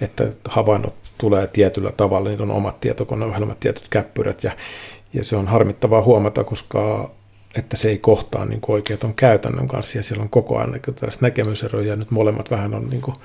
[0.00, 4.52] että havainnot tulee tietyllä tavalla, niillä on omat tietokoneohjelmat, tietyt käppyrät ja,
[5.12, 7.10] ja se on harmittavaa huomata, koska
[7.56, 10.82] että se ei kohtaa niin oikein tuon käytännön kanssa ja siellä on koko ajan niin
[10.94, 13.16] tällaista näkemyseroja ja nyt molemmat vähän on niin kuin,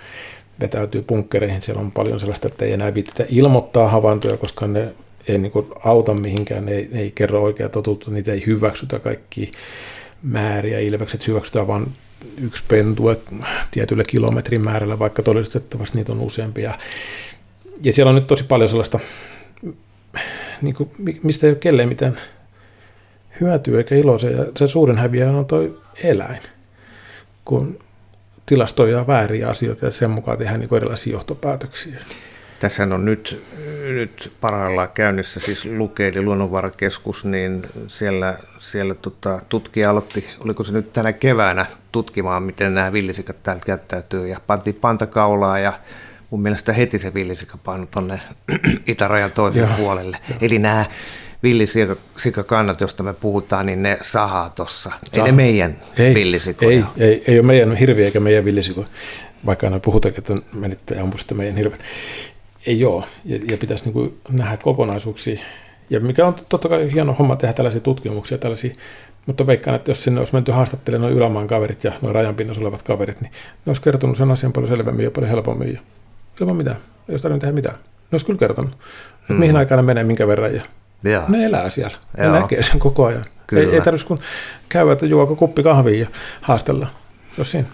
[0.60, 1.62] vetäytyy punkkereihin.
[1.62, 4.94] Siellä on paljon sellaista, että ei enää viititä ilmoittaa havaintoja, koska ne
[5.28, 9.52] ei niin kuin auta mihinkään, ne ei, ei kerro oikeaa totuutta, niitä ei hyväksytä kaikki
[10.24, 11.88] määriä, ilvekset hyväksytään vain
[12.42, 13.18] yksi pentue
[13.72, 16.78] tietyllä kilometrin määrällä, vaikka todistettavasti niitä on useampia.
[17.84, 19.00] Ja siellä on nyt tosi paljon sellaista,
[20.62, 20.90] niin kuin,
[21.24, 22.18] mistä ei ole kelleen mitään
[23.42, 24.18] hyötyä eikä iloa.
[24.38, 25.60] Ja se suurin häviäjä on tuo
[26.04, 26.42] eläin,
[27.46, 27.80] kun
[28.46, 32.00] tilastoja vääriä asioita ja sen mukaan tehdään niin erilaisia johtopäätöksiä.
[32.60, 33.44] Tässä on nyt,
[33.94, 40.72] nyt parhaillaan käynnissä siis Luke, eli luonnonvarakeskus, niin siellä, siellä tota, tutkija aloitti, oliko se
[40.72, 45.74] nyt tänä keväänä tutkimaan, miten nämä villisikat täällä käyttäytyy, ja pantiin pantakaulaa, ja
[46.30, 48.22] mun mielestä heti se villisika painoi tuonne
[48.88, 50.18] itärajan toiselle puolelle.
[50.42, 50.86] Eli nämä
[51.44, 54.92] villisikakannat, josta me puhutaan, niin ne sahaa tuossa.
[55.14, 56.86] Ei ne meidän ei, villisikoja.
[56.98, 58.88] Ei, ei, ei ole meidän hirviä eikä meidän villisikoja,
[59.46, 61.80] vaikka aina puhutaan, että menitte ja ampuisitte meidän hirvet.
[62.68, 65.40] Ei ole, ja, ja pitäisi niin kuin nähdä kokonaisuuksia.
[65.90, 68.74] Ja mikä on totta kai hieno homma tehdä tällaisia tutkimuksia, tällaisia
[69.26, 72.62] mutta veikkaan, että jos sinne olisi menty haastattelemaan noin ylämaan kaverit ja noin rajan pinnassa
[72.62, 75.74] olevat kaverit, niin ne olisi kertonut sen asian paljon selvemmin ja paljon helpommin.
[75.74, 75.82] Ja
[76.42, 76.78] ilman mitään.
[76.78, 77.76] Ei olisi tarvinnut tehdä mitään.
[77.76, 78.84] Ne olisi kyllä kertonut, että
[79.28, 79.40] hmm.
[79.40, 80.56] mihin aikaan ne menee, minkä verran.
[80.56, 80.62] Ja
[81.04, 81.24] ja.
[81.28, 81.98] Ne elää siellä.
[82.18, 83.26] Ne näkee sen koko ajan.
[83.48, 83.64] Kyllä.
[83.64, 84.18] Ei, ei tarvitsisi kun
[84.70, 86.08] käydä, että juoko kuppi kahvia ja
[86.42, 86.88] haastella.
[87.38, 87.68] Jos siinä.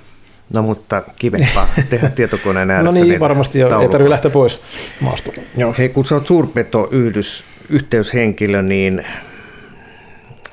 [0.54, 2.86] No mutta kivempaa tehdä tietokoneen ääressä.
[2.86, 3.82] no niin, niin varmasti jo.
[3.82, 4.62] Ei tarvitse lähteä pois
[5.02, 5.32] maasta.
[5.58, 5.76] Joo.
[5.78, 9.06] Hei, kun sä oot suurpeto-yhdys, yhteyshenkilö, niin,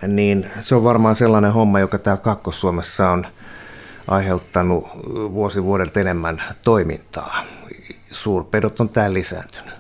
[0.07, 3.27] niin se on varmaan sellainen homma, joka täällä Kakkos-Suomessa on
[4.09, 4.89] aiheuttanut
[5.33, 7.45] vuosi vuodelta enemmän toimintaa.
[8.11, 9.75] Suurpedot on täällä lisääntynyt.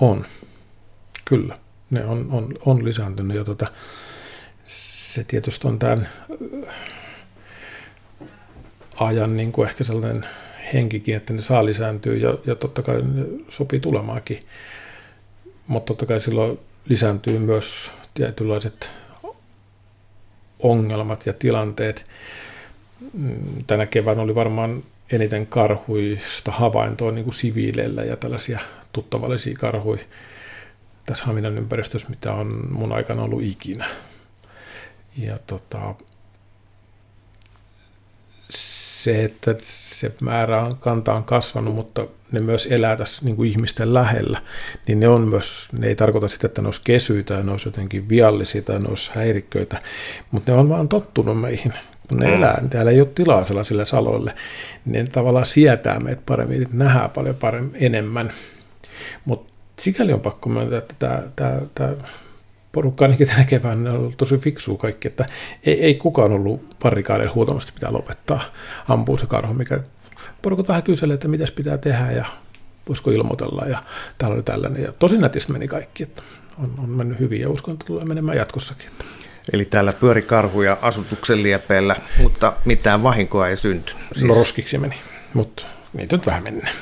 [0.00, 0.24] On.
[1.24, 1.58] Kyllä,
[1.90, 3.66] ne on, on, on lisääntynyt ja tota,
[4.64, 6.08] se tietysti on tämän
[9.00, 10.26] ajan niin kuin ehkä sellainen
[10.72, 14.38] henkikin, että ne saa lisääntyä ja, ja totta kai ne sopii tulemaakin.
[15.66, 18.90] Mutta totta kai silloin lisääntyy myös tietynlaiset
[20.58, 22.04] ongelmat ja tilanteet.
[23.12, 24.82] Mm, tänä keväänä oli varmaan
[25.12, 28.60] eniten karhuista havaintoa niin kuin siviileillä ja tällaisia
[28.92, 30.04] tuttavallisia karhuja
[31.06, 33.88] tässä Haminan ympäristössä, mitä on mun aikana ollut ikinä.
[35.16, 35.94] Ja tota,
[39.04, 43.50] se, että se määrä on, kanta on kasvanut, mutta ne myös elää tässä niin kuin
[43.50, 44.42] ihmisten lähellä,
[44.86, 47.68] niin ne on myös, ne ei tarkoita sitä, että ne olisi kesyitä ja ne olisi
[47.68, 49.82] jotenkin viallisia tai ne olisi häirikköitä,
[50.30, 51.72] mutta ne on vaan tottunut meihin.
[52.08, 52.34] Kun ne mm.
[52.34, 54.34] elää, niin täällä ei ole tilaa sellaisille saloille,
[54.84, 58.32] niin ne tavallaan sietää meitä paremmin, että nähdään paljon paremmin enemmän.
[59.24, 61.94] Mutta sikäli on pakko myöntää, että tämä, tämä, tämä
[62.76, 65.26] porukka ainakin tänä keväänä on ollut tosi fiksua kaikki, että
[65.64, 68.44] ei, ei kukaan ollut parikaadeilla huutamasta, pitää lopettaa,
[68.88, 69.80] ampuu se karhu, mikä
[70.42, 72.24] porukat vähän kyselee, että mitäs pitää tehdä ja
[72.88, 73.82] voisiko ilmoitella ja
[74.18, 74.82] täällä oli tällainen.
[74.82, 76.22] Ja tosi nätistä meni kaikki, että
[76.58, 78.86] on, on mennyt hyvin ja uskon, että tulee menemään jatkossakin.
[78.86, 79.04] Että.
[79.52, 84.02] Eli täällä pyöri karhuja asutuksen liepeillä, mutta mitään vahinkoa ei syntynyt.
[84.12, 84.24] Siis...
[84.24, 84.96] No roskiksi meni,
[85.34, 86.74] mutta niitä nyt vähän mennään.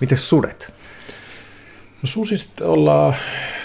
[0.00, 0.81] Miten sudet?
[2.02, 3.14] No susista ollaan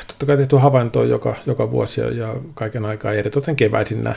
[0.08, 4.16] totta kai tehty havaintoa joka, joka vuosi ja, ja kaiken aikaa eritoten keväisin nämä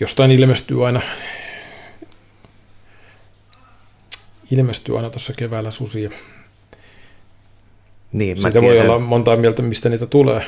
[0.00, 1.00] jostain ilmestyy aina
[4.50, 6.10] ilmestyy aina tuossa keväällä susia.
[8.12, 10.46] Niin, Siitä voi olla montaa mieltä, mistä niitä tulee.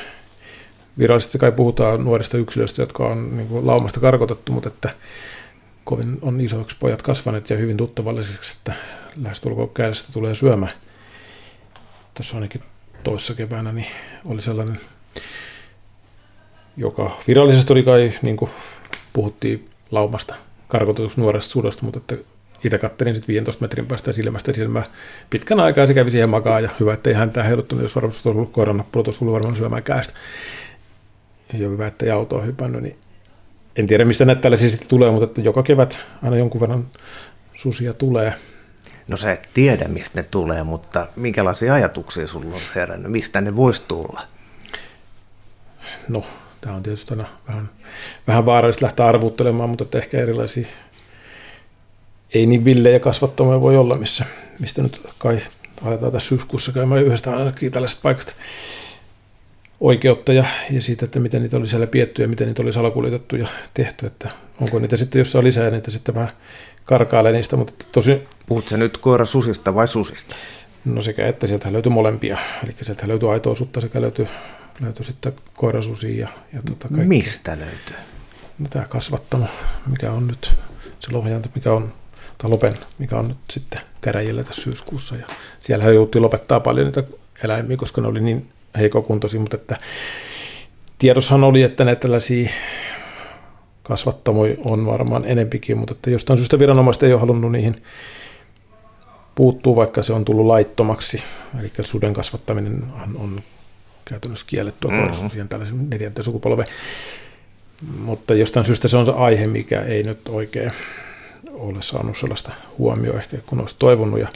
[0.97, 4.89] virallisesti kai puhutaan nuorista yksilöistä, jotka on niin kuin laumasta karkotettu, mutta että
[5.83, 8.73] kovin on isoiksi pojat kasvaneet ja hyvin tuttavallisiksi, että
[9.21, 10.67] lähestulkoon kädestä tulee syömä.
[12.15, 12.63] Tässä ainakin
[13.03, 13.87] toissa keväänä niin
[14.25, 14.79] oli sellainen,
[16.77, 18.51] joka virallisesti oli kai, niin kuin
[19.13, 20.35] puhuttiin laumasta
[20.67, 22.17] karkotetusta nuoresta sudasta, mutta että
[22.63, 24.83] itse kattelin sitten 15 metrin päästä silmästä silmää
[25.29, 28.39] pitkän aikaa se kävi siihen makaan ja hyvä, että ei häntä heiluttanut, jos varmasti olisi
[28.39, 30.13] ollut koiran nappulu, olisi varmaan syömään käestä.
[31.53, 32.97] Ja hyvä, että ei auto on hypännyt, niin
[33.75, 36.87] en tiedä mistä näitä tällaisia sitten tulee, mutta että joka kevät aina jonkun verran
[37.53, 38.33] susia tulee.
[39.07, 43.11] No sä et tiedä, mistä ne tulee, mutta minkälaisia ajatuksia sulla on herännyt?
[43.11, 44.21] Mistä ne voisi tulla?
[46.07, 46.25] No,
[46.61, 47.69] tämä on tietysti aina vähän,
[48.27, 50.67] vähän vaarallista lähteä arvuuttelemaan, mutta ehkä erilaisia
[52.33, 54.25] ei niin villejä kasvattamia voi olla, missä,
[54.59, 55.41] mistä nyt kai
[55.85, 58.33] aletaan tässä syyskuussa käymään yhdestä ainakin tällaisesta paikasta
[59.79, 63.35] oikeutta ja, ja siitä, että miten niitä oli siellä pietty ja miten niitä oli salakuljetettu
[63.35, 64.29] ja tehty, että
[64.61, 66.29] onko niitä sitten jossain lisää, niitä sitten vähän
[66.85, 68.27] karkailee niistä, mutta tosi...
[68.45, 70.35] Puhutko sä nyt koira susista vai susista?
[70.85, 74.27] No sekä että sieltä löytyy molempia, eli sieltä löytyy aitoa sutta sekä löytyy,
[74.81, 77.07] löytyy sitten koirasusia ja, ja tota kaikkea.
[77.07, 77.97] Mistä löytyy?
[78.59, 79.45] No tämä kasvattamo,
[79.87, 80.57] mikä on nyt
[80.99, 81.93] se lohjanta, mikä on
[82.37, 85.15] tai Lopen, mikä on nyt sitten käräjillä tässä syyskuussa.
[85.15, 85.27] Ja
[85.59, 87.03] siellä joutui lopettaa paljon niitä
[87.43, 89.77] eläimiä, koska ne oli niin heikokuntoisia, mutta että
[90.99, 92.49] tiedoshan oli, että näitä tällaisia
[93.87, 97.83] kasvattamoja on varmaan enempikin, mutta että jostain syystä viranomaiset ei ole halunnut niihin
[99.35, 101.23] puuttuu, vaikka se on tullut laittomaksi.
[101.59, 103.41] Eli suden kasvattaminen on, on
[104.05, 105.29] käytännössä kiellettyä mm-hmm.
[105.29, 106.65] siihen tällaisen neljänteen sukupolven.
[107.97, 110.71] Mutta jostain syystä se on se aihe, mikä ei nyt oikein
[111.53, 114.19] ole saanut sellaista huomioon ehkä, kun olisi toivonut.
[114.19, 114.27] Ja,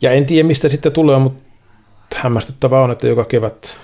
[0.00, 1.42] ja en tiedä, mistä sitten tulee, mutta
[2.16, 3.76] hämmästyttävää on, että joka kevät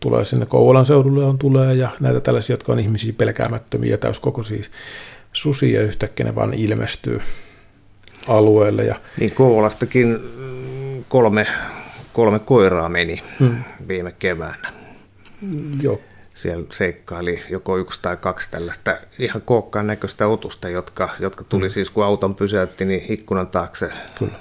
[0.00, 4.64] tulee sinne Kouvolan seudulle on tulee ja näitä tällaisia, jotka on ihmisiä pelkäämättömiä täyskokoisia
[5.32, 7.20] susia yhtäkkiä ne vaan ilmestyy
[8.28, 8.84] alueelle.
[8.84, 8.94] Ja...
[9.20, 10.18] Niin Kouvolastakin
[11.08, 11.46] kolme,
[12.12, 13.64] kolme koiraa meni hmm.
[13.88, 14.72] viime keväänä.
[15.82, 16.00] Joo,
[16.34, 21.70] siellä seikkaili joko yksi tai kaksi tällaista ihan kookkaan näköistä otusta, jotka, jotka tuli mm.
[21.70, 23.90] siis kun auton pysäytti, niin ikkunan taakse.
[24.18, 24.34] Kyllä.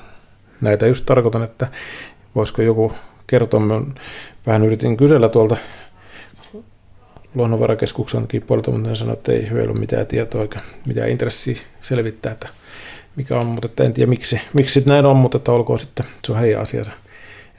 [0.61, 1.67] Näitä just tarkoitan, että
[2.35, 2.93] voisiko joku
[3.27, 3.81] kertoa, mä
[4.47, 5.57] vähän yritin kysellä tuolta
[7.35, 12.49] luonnonvarakeskuksenkin puolelta, mutta ne sanoi, että ei hyödy mitään tietoa eikä mitään intressiä selvittää, että
[13.15, 16.39] mikä on, mutta en tiedä miksi, miksi näin on, mutta että olkoon sitten, se on
[16.39, 16.91] heidän asiansa.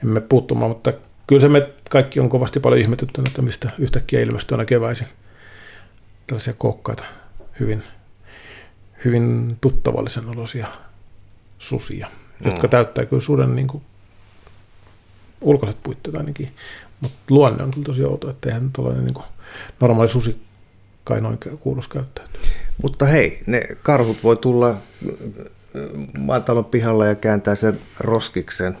[0.03, 0.93] Emme puuttumaan, mutta
[1.27, 5.07] kyllä se me kaikki on kovasti paljon ihmetyttänyt, että mistä yhtäkkiä ilmestyy aina keväisin
[6.27, 7.03] tällaisia kokkaita,
[7.59, 7.83] hyvin,
[9.05, 10.67] hyvin tuttavallisen olosia
[11.57, 12.45] susia, mm.
[12.45, 13.83] jotka täyttää kyllä suden niin kuin,
[15.41, 16.51] ulkoiset puitteet ainakin,
[16.99, 19.23] mutta luonne on kyllä tosi outo, että eihän tuollainen niin
[19.79, 20.41] normaali susi
[21.03, 22.25] kai noin kuuluisi käyttää.
[22.81, 24.75] Mutta hei, ne karhut voi tulla
[26.17, 28.77] maatalon pihalla ja kääntää sen roskiksen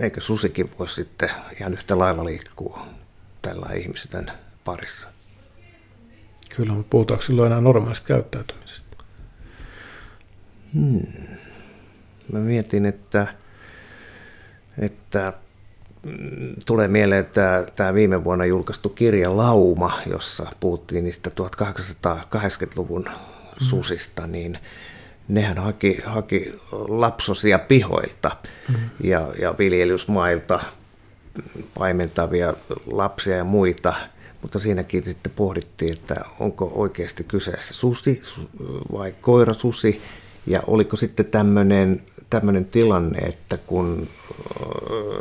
[0.00, 1.30] eikö susikin voi sitten
[1.60, 2.86] ihan yhtä lailla liikkua
[3.42, 4.30] tällä ihmisten
[4.64, 5.08] parissa?
[6.56, 8.96] Kyllä, mutta puhutaanko silloin enää normaalista käyttäytymisestä?
[10.74, 11.00] Hmm.
[12.32, 13.26] Mä mietin, että,
[14.78, 15.32] että
[16.66, 23.66] tulee mieleen että tämä viime vuonna julkaistu kirja Lauma, jossa puhuttiin niistä 1880-luvun hmm.
[23.66, 24.58] susista, niin
[25.28, 28.30] nehän haki, haki lapsosia pihoilta
[28.68, 28.90] mm-hmm.
[29.04, 30.60] ja, ja viljelysmailta
[31.74, 32.54] paimentavia
[32.86, 33.94] lapsia ja muita,
[34.42, 38.22] mutta siinäkin sitten pohdittiin, että onko oikeasti kyseessä susi
[38.92, 40.02] vai koirasusi
[40.48, 44.08] ja oliko sitten tämmöinen, tämmöinen tilanne, että kun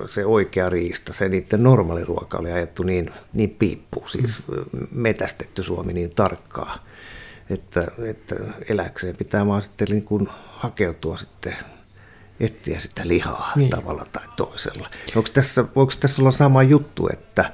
[0.06, 4.38] se oikea riista, se niiden normaaliruoka oli ajettu niin, niin piippuun, siis
[4.92, 6.86] metästetty Suomi niin tarkkaa,
[7.50, 8.36] että, että
[8.70, 11.56] eläkseen pitää vaan sitten niin kuin hakeutua sitten
[12.40, 13.70] etsiä sitä lihaa niin.
[13.70, 14.90] tavalla tai toisella.
[15.16, 17.52] Onko tässä, voiko tässä olla sama juttu, että,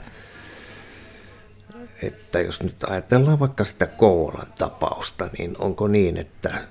[2.07, 6.61] että jos nyt ajatellaan vaikka sitä Kouvolan tapausta, niin onko niin, että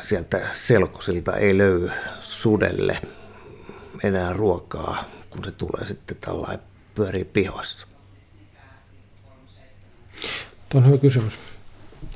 [0.00, 1.90] sieltä selkosilta ei löydy
[2.20, 2.98] sudelle
[4.04, 6.60] enää ruokaa, kun se tulee sitten tällainen
[6.94, 7.86] pyörii pihoissa?
[10.68, 11.38] Tuo on hyvä kysymys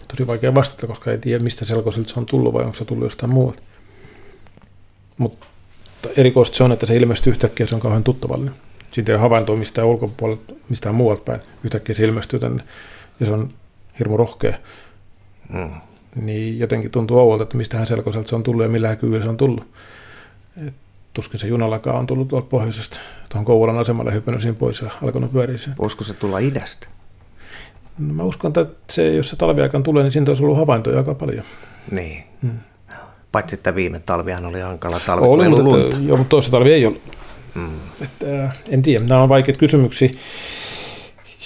[0.09, 3.05] tosi vaikea vastata, koska ei tiedä, mistä selkoisilta se on tullut vai onko se tullut
[3.05, 3.63] jostain muualta.
[5.19, 5.47] Mutta
[6.17, 8.55] erikoista se on, että se ilmestyy yhtäkkiä, se on kauhean tuttavallinen.
[8.93, 11.41] Siitä ei ole havaintoa mistään ulkopuolelta, mistään muualta päin.
[11.65, 12.63] Yhtäkkiä se ilmestyy tänne
[13.21, 13.49] ja se on
[13.99, 14.57] hirmu rohkea.
[15.49, 15.71] Mm.
[16.17, 19.37] Niin jotenkin tuntuu ouolta, että mistähän selkoiselta se on tullut ja millä kyvyllä se on
[19.37, 19.67] tullut.
[20.67, 20.75] Et
[21.15, 25.33] tuskin se junallakaan on tullut tuolta pohjoisesta tuohon Kouvolan asemalle hypännyt siinä pois ja alkanut
[25.33, 26.87] pyöriä Voisiko se tulla idästä?
[27.99, 31.15] No mä uskon, että se, jos se talviaikaan tulee, niin siitä olisi ollut havaintoja aika
[31.15, 31.45] paljon.
[31.91, 32.25] Niin.
[32.43, 32.59] Hmm.
[33.33, 35.97] Paitsi että viime talvihan oli hankala talvi, oli, mutta, lunta.
[35.97, 37.03] Joo, mutta toisessa talvi ei ollut.
[37.55, 37.81] Hmm.
[38.03, 40.11] Että, äh, en tiedä, nämä on vaikeita kysymyksiä.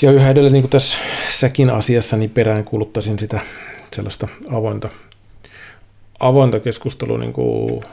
[0.02, 0.98] Ja yhä edelleen niin kuin tässä
[1.28, 3.40] säkin asiassa niin perään kuluttaisin sitä
[3.92, 4.88] sellaista avointa,
[6.20, 7.84] avointa keskustelua niin kuin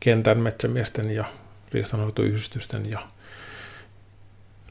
[0.00, 1.24] kentän metsämiesten ja
[1.72, 2.98] riistanhoitoyhdistysten ja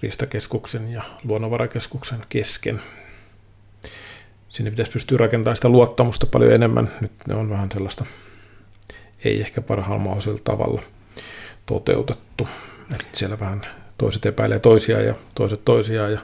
[0.02, 2.82] riistakeskuksen ja luonnonvarakeskuksen kesken.
[4.50, 6.91] Sinne pitäisi pystyä rakentamaan sitä luottamusta paljon enemmän.
[7.02, 8.06] Nyt ne on vähän sellaista,
[9.24, 10.82] ei ehkä parhaalla mahdollisella tavalla
[11.66, 12.48] toteutettu.
[12.94, 13.62] Että siellä vähän
[13.98, 16.20] toiset epäilee toisiaan ja toiset toisiaan ja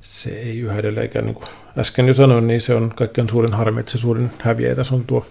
[0.00, 1.46] se ei yhä edelleenkään, niin kuin
[1.78, 5.04] äsken jo sanoin, niin se on kaikkein suurin harmi, että se suurin häviäjä tässä on
[5.04, 5.26] tuo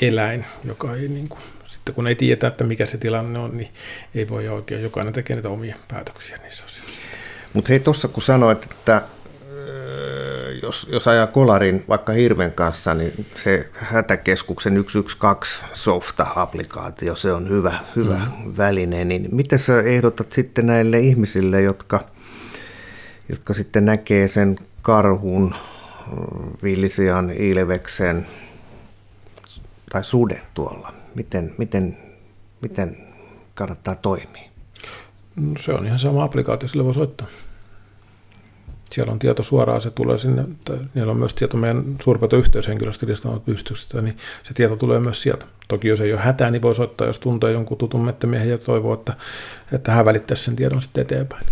[0.00, 3.68] eläin, joka ei niin kuin, sitten kun ei tiedä, että mikä se tilanne on, niin
[4.14, 7.04] ei voi oikein, jokainen tekee niitä omia päätöksiä niissä asioissa.
[7.52, 9.02] Mutta hei, tuossa kun sanoit, että
[10.62, 17.78] jos, jos ajaa kolarin vaikka hirven kanssa, niin se hätäkeskuksen 112 softa-applikaatio, se on hyvä,
[17.96, 18.56] hyvä mm-hmm.
[18.56, 19.04] väline.
[19.04, 22.04] Niin miten sä ehdotat sitten näille ihmisille, jotka,
[23.28, 25.54] jotka sitten näkee sen karhun,
[26.62, 28.26] villisian, ilveksen
[29.92, 30.92] tai suden tuolla?
[31.14, 31.96] Miten, miten,
[32.60, 32.96] miten
[33.54, 34.50] kannattaa toimia?
[35.36, 37.26] No, se on ihan sama applikaatio, sille voi soittaa.
[38.90, 40.44] Siellä on tieto suoraan, se tulee sinne,
[40.94, 43.06] niillä on myös tieto meidän suurpetoyhteyshenkilöstä,
[43.46, 45.46] yhdistyksestä, niin se tieto tulee myös sieltä.
[45.68, 48.94] Toki jos ei ole hätää, niin voi soittaa, jos tuntee jonkun tutun mettämiehen ja toivoo,
[48.94, 49.16] että,
[49.72, 51.46] että hän välittäisi sen tiedon sitten eteenpäin.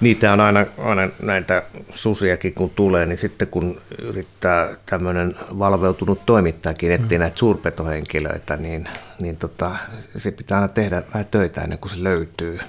[0.00, 1.62] Niitä on aina, aina näitä
[1.94, 7.20] susiakin kun tulee, niin sitten kun yrittää tämmöinen valveutunut toimittajakin etsiä mm.
[7.20, 8.88] näitä suurpetohenkilöitä, niin,
[9.20, 9.76] niin tota,
[10.16, 12.60] se pitää aina tehdä vähän töitä ennen kuin se löytyy.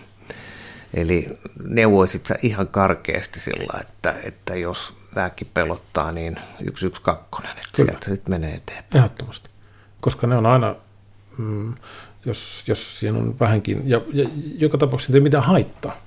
[0.93, 6.35] Eli neuvoisit sä ihan karkeasti sillä, että, että jos väki pelottaa, niin
[6.75, 7.91] 112, että Kyllä.
[7.91, 9.03] sieltä sitten menee eteenpäin.
[9.03, 9.49] Ehdottomasti.
[10.01, 10.75] Koska ne on aina,
[11.37, 11.75] mm,
[12.25, 15.97] jos, jos siinä on vähänkin, ja, ja joka tapauksessa ei mitään haittaa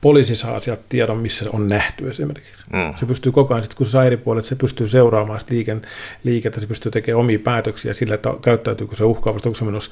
[0.00, 2.64] poliisi saa sieltä tiedon, missä se on nähty esimerkiksi.
[2.72, 2.94] Mm.
[3.00, 5.82] Se pystyy koko ajan, sit kun se saa eri puolet, se pystyy seuraamaan sitä liiken,
[6.24, 9.90] liikettä, se pystyy tekemään omia päätöksiä sillä, että käyttäytyykö se uhkaavasti, onko se menossa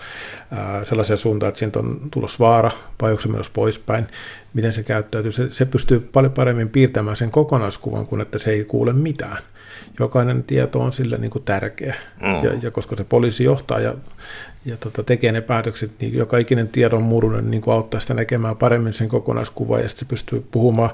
[0.51, 2.71] ää, sellaiseen suuntaan, että siitä on tulos vaara,
[3.03, 4.07] vai onko se menossa poispäin,
[4.55, 5.33] miten se käyttäytyy.
[5.33, 9.39] Se, se pystyy paljon paremmin piirtämään sen kokonaiskuvan, kuin että se ei kuule mitään.
[10.01, 12.45] Jokainen tieto on sille niin kuin tärkeä, mm.
[12.45, 13.95] ja, ja koska se poliisi johtaa ja
[14.69, 18.57] ja tota, tekee ne päätökset, niin joka ikinen tiedon murunen niin kuin auttaa sitä näkemään
[18.57, 20.91] paremmin sen kokonaiskuvan ja sitten pystyy puhumaan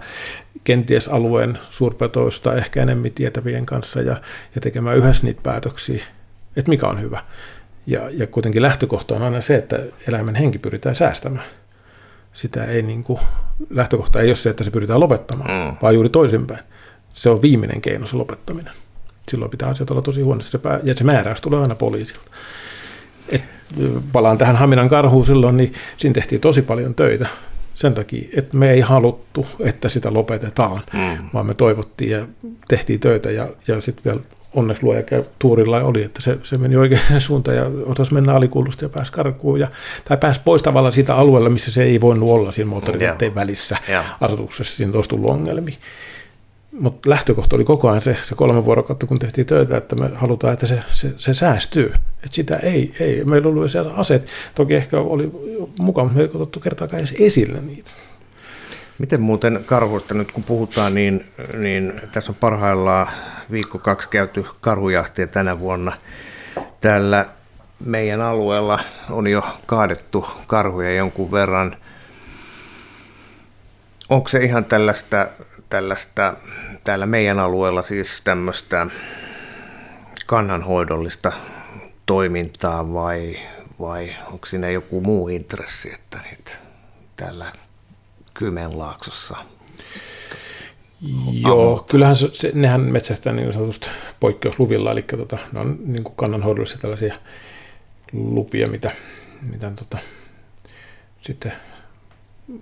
[0.65, 4.21] kenties alueen suurpetoista ehkä enemmän tietävien kanssa ja,
[4.55, 6.05] ja tekemään yhdessä niitä päätöksiä,
[6.57, 7.23] että mikä on hyvä.
[7.87, 11.45] Ja, ja kuitenkin lähtökohta on aina se, että eläimen henki pyritään säästämään.
[12.33, 13.19] Sitä ei niin kuin,
[13.71, 15.77] lähtökohta ei ole se, että se pyritään lopettamaan, mm.
[15.83, 16.61] vaan juuri toisinpäin.
[17.13, 18.73] Se on viimeinen keino se lopettaminen.
[19.29, 22.31] Silloin pitää asiat olla tosi huonosti, ja se määräys tulee aina poliisilta.
[23.33, 23.43] Et
[24.13, 27.27] palaan tähän Haminan karhuun silloin, niin siinä tehtiin tosi paljon töitä
[27.75, 31.31] sen takia, että me ei haluttu, että sitä lopetetaan, mm.
[31.35, 32.27] vaan me toivottiin ja
[32.69, 34.21] tehtiin töitä ja, ja sitten vielä
[34.55, 35.03] onneksi luoja
[35.39, 39.61] tuurilla oli, että se, se meni oikeaan suuntaan ja osasi mennä alikuulusta ja pääsi karkuun
[39.61, 39.69] ja,
[40.05, 44.05] tai pääsi pois tavallaan siitä alueella, missä se ei voinut olla siinä moottoritien välissä yeah.
[44.21, 45.77] asutuksessa, siinä olisi tullut ongelmia
[46.81, 50.53] mutta lähtökohta oli koko ajan se, se kolme vuorokautta, kun tehtiin töitä, että me halutaan,
[50.53, 51.93] että se, se, se säästyy.
[51.97, 55.31] Että sitä ei, ei, meillä oli siellä aseet, toki ehkä oli
[55.79, 57.91] mukava, mutta me ei otettu kertaakaan edes esille niitä.
[58.99, 63.09] Miten muuten karhuista nyt kun puhutaan, niin, niin tässä on parhaillaan
[63.51, 65.93] viikko kaksi käyty karhujahtia tänä vuonna.
[66.81, 67.27] Täällä
[67.85, 71.77] meidän alueella on jo kaadettu karhuja jonkun verran.
[74.09, 75.27] Onko se ihan tällaista
[75.75, 76.35] tällaista
[76.85, 78.87] täällä meidän alueella siis tämmöistä
[80.27, 81.33] kannanhoidollista
[82.07, 83.41] toimintaa vai,
[83.81, 86.51] vai onko siinä joku muu intressi, että niitä
[87.17, 87.53] täällä
[88.35, 89.37] Kymenlaaksossa
[91.33, 91.89] Joo, ammutaan.
[91.91, 93.89] kyllähän se, se, nehän metsästää niin sanotusti
[94.21, 97.15] poikkeusluvilla, eli tota, ne on niin kuin kannanhoidollisia tällaisia
[98.13, 98.91] lupia, mitä,
[99.43, 99.99] mitä tota,
[101.21, 101.53] sitten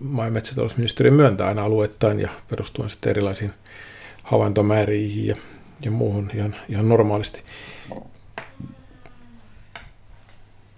[0.00, 3.52] maa- ja metsätalousministeriö myöntää aina alueittain ja perustuen sitten erilaisiin
[4.22, 5.36] havaintomääriin ja,
[5.84, 7.42] ja muuhun ihan, ihan normaalisti.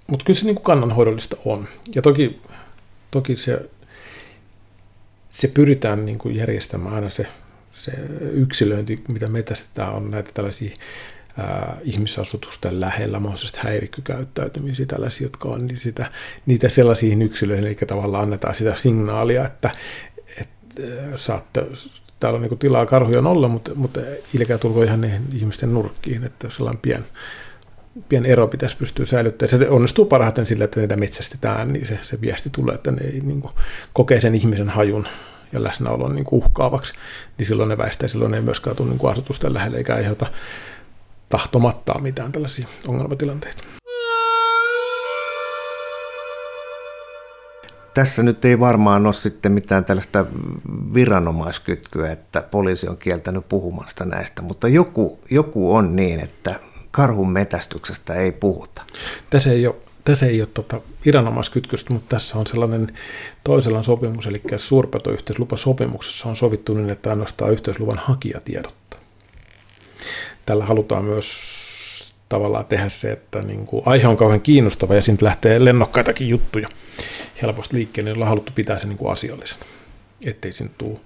[0.06, 1.68] Mutta kyllä se niin kuin kannanhoidollista on.
[1.94, 2.40] Ja toki,
[3.10, 3.70] toki se,
[5.28, 7.26] se pyritään niin kuin järjestämään aina se,
[7.70, 10.76] se yksilöinti, mitä metästetään, on näitä tällaisia
[11.38, 16.12] ää, ihmisasutusten lähellä mahdollisesti häirikkykäyttäytymisiä, tällaisia, jotka on niin sitä,
[16.46, 19.70] niitä sellaisiin yksilöihin, eli tavallaan annetaan sitä signaalia, että,
[20.40, 20.82] että
[21.16, 21.66] saatte,
[22.20, 24.00] täällä on niin tilaa karhuja olla, mutta, mutta
[24.34, 27.04] ilkeä tulko ihan niihin ihmisten nurkkiin, että jos sellainen pien,
[28.08, 29.50] pien ero pitäisi pystyä säilyttämään.
[29.50, 33.20] Se onnistuu parhaiten sillä, että niitä metsästetään, niin se, se viesti tulee, että ne ei
[33.20, 33.52] niin kuin,
[33.92, 35.06] kokee sen ihmisen hajun
[35.52, 36.94] ja läsnäolon niin kuin uhkaavaksi,
[37.38, 40.26] niin silloin ne väistää, silloin ei myöskään tule niin asutusten lähelle eikä aiheuta
[41.28, 43.64] tahtomattaa mitään tällaisia ongelmatilanteita.
[47.94, 50.26] Tässä nyt ei varmaan ole sitten mitään tällaista
[50.94, 58.14] viranomaiskytkyä, että poliisi on kieltänyt puhumasta näistä, mutta joku, joku on niin, että karhun metästyksestä
[58.14, 58.82] ei puhuta.
[59.30, 62.92] Tässä ei ole, tässä ei ole tota viranomaiskytköstä, mutta tässä on sellainen
[63.44, 69.00] toisella sopimus, eli suurpetoyhteislupasopimuksessa on sovittu niin, että ainoastaan yhteisluvan hakija tiedottaa.
[70.46, 71.63] Tällä halutaan myös
[72.34, 76.68] tavallaan tehdä se, että niin kuin aihe on kauhean kiinnostava ja siitä lähtee lennokkaitakin juttuja
[77.42, 79.64] helposti liikkeelle, niin ollaan haluttu pitää se niin kuin asiallisena,
[80.24, 80.98] ettei siinä tule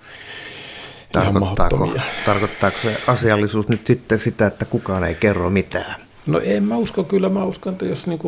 [1.13, 1.93] Tarkoittaako,
[2.27, 5.95] tarkoittaako se asiallisuus nyt sitten sitä, että kukaan ei kerro mitään?
[6.27, 8.19] No en mä usko, kyllä mä uskon, että jos niin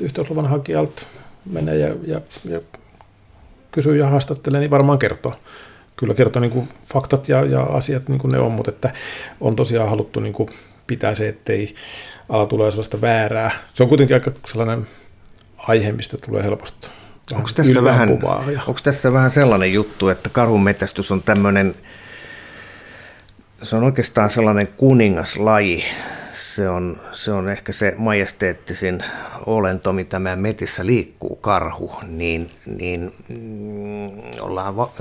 [0.00, 1.02] yhteysluvan hakijalta
[1.50, 2.60] menee ja, ja, ja
[3.72, 5.34] kysyy ja haastattelee, niin varmaan kertoo.
[5.96, 8.92] Kyllä kertoo niin kuin faktat ja, ja asiat niin kuin ne on, mutta että
[9.40, 10.48] on tosiaan haluttu niin kuin
[10.86, 11.74] pitää se, ettei
[12.28, 13.50] ala tulee sellaista väärää.
[13.74, 14.86] Se on kuitenkin aika sellainen
[15.58, 16.88] aihe, mistä tulee helposti
[17.32, 18.08] Onko tässä, vähän,
[18.66, 21.74] onko tässä vähän sellainen juttu, että karhunmetästys on tämmöinen
[23.64, 25.84] se on oikeastaan sellainen kuningaslaji.
[26.54, 29.04] Se on, se on ehkä se majesteettisin
[29.46, 34.92] olento, mitä meidän metissä liikkuu, karhu, niin, niin mm, ollaan va-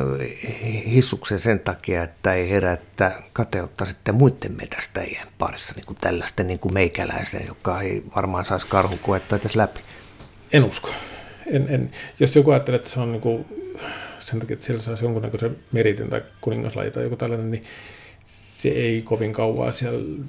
[0.86, 6.60] hissuksen sen takia, että ei herättä kateutta sitten muiden metästäjien parissa, niin kuin tällaisten niin
[6.60, 9.80] kuin meikäläisen, joka ei varmaan saisi karhukoetta edes läpi.
[10.54, 10.90] En usko.
[11.48, 11.92] En, en.
[12.20, 13.46] Jos joku ajattelee, että se on niin kuin,
[14.20, 17.64] sen takia, että sillä saisi jonkunnäköisen meritin tai kuningaslaji tai joku tällainen, niin
[18.24, 20.26] se ei kovin kauan siellä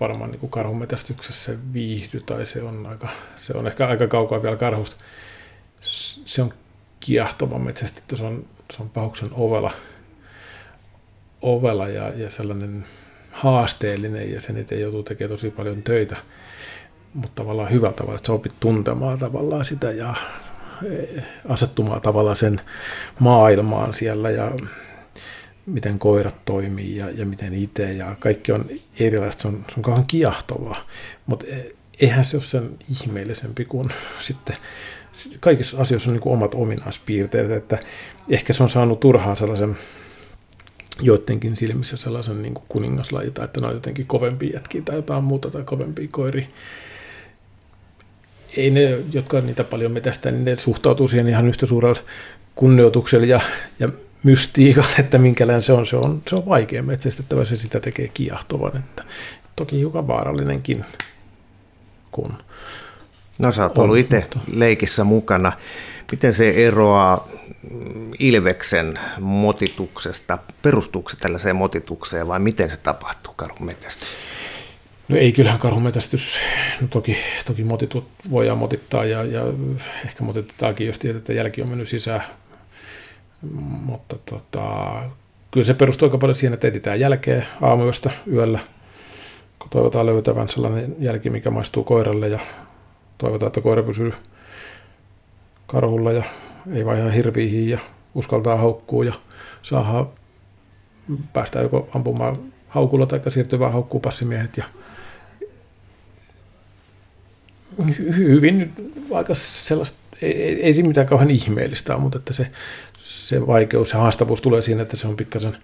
[0.00, 5.04] varmaan niin karhumetästyksessä viihdy, tai se on, aika, se on ehkä aika kaukaa vielä karhusta.
[6.24, 6.52] Se on
[7.00, 9.72] kiehtova metsästetty, se on, se on pahuksen ovela,
[11.42, 12.84] ovela ja, ja sellainen
[13.30, 16.16] haasteellinen, ja sen eteen joutuu tekemään tosi paljon töitä,
[17.14, 20.14] mutta tavallaan hyvällä tavalla, että sä opit tuntemaan tavallaan sitä ja
[20.90, 22.60] e, asettumaan tavallaan sen
[23.18, 24.52] maailmaan siellä ja
[25.66, 28.64] miten koirat toimii ja, ja miten itse ja kaikki on
[29.00, 30.86] erilaista, se on, se on kauhean kiahtovaa,
[31.26, 33.88] mutta e, eihän se ole sen ihmeellisempi kuin
[34.20, 34.56] sitten
[35.40, 37.78] kaikissa asioissa on niin omat ominaispiirteet, että
[38.28, 39.76] ehkä se on saanut turhaan sellaisen
[41.00, 45.50] joidenkin silmissä sellaisen niin kuin kuningaslajita, että ne on jotenkin kovempia jätkiä tai jotain muuta
[45.50, 46.48] tai kovempia koiri.
[48.56, 52.00] Ei ne, jotka niitä paljon metästä, niin ne suhtautuu siihen ihan yhtä suurella
[52.54, 53.40] kunnioituksella ja,
[53.78, 53.88] ja
[54.22, 55.86] mystiikan, että minkälainen se on.
[55.86, 58.76] Se on, se on vaikea metsästettävä, se sitä tekee kiahtovan.
[58.76, 59.04] Että
[59.56, 60.84] toki hiukan vaarallinenkin.
[62.10, 62.34] Kun
[63.38, 65.52] no sä oot ollut itse leikissä mukana.
[66.12, 67.28] Miten se eroaa
[68.18, 70.38] Ilveksen motituksesta?
[70.62, 74.08] Perustuuko se tällaiseen motitukseen vai miten se tapahtuu karhunmetästys?
[75.08, 76.38] No ei, kyllähän karhunmetästys,
[76.80, 79.42] no toki, toki motitut voidaan motittaa ja, ja
[80.04, 82.22] ehkä motitetaankin, jos tiedät, että jälki on mennyt sisään
[83.54, 84.92] mutta tota,
[85.50, 88.58] kyllä se perustuu aika paljon siihen, että etsitään jälkeä aamuyöstä yöllä,
[89.58, 92.38] kun toivotaan löytävän sellainen jälki, mikä maistuu koiralle ja
[93.18, 94.12] toivotaan, että koira pysyy
[95.66, 96.24] karhulla ja
[96.72, 97.78] ei vaihaa hirviihin ja
[98.14, 99.12] uskaltaa haukkuu ja
[99.62, 100.08] saadaan
[101.32, 102.36] päästään joko ampumaan
[102.68, 104.64] haukulla tai siirtyvään haukkuu passimiehet ja
[108.16, 108.72] hyvin
[109.14, 112.50] aika sellaista, ei, ei, ei siinä mitään kauhean ihmeellistä mutta että se
[113.26, 115.56] se vaikeus ja haastavuus tulee siinä, että se on pikkasen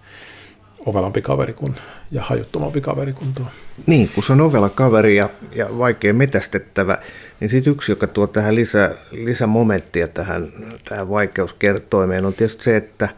[0.85, 1.75] ovelampi kaveri kuin,
[2.11, 3.45] ja hajuttomampi kaveri kuin tuo.
[3.87, 6.97] Niin, kun se on ovela kaveri ja, ja vaikea metästettävä,
[7.39, 10.53] niin sitten yksi, joka tuo tähän lisä, lisämomenttia tähän,
[10.89, 13.09] tähän vaikeuskertoimeen, on tietysti se, että,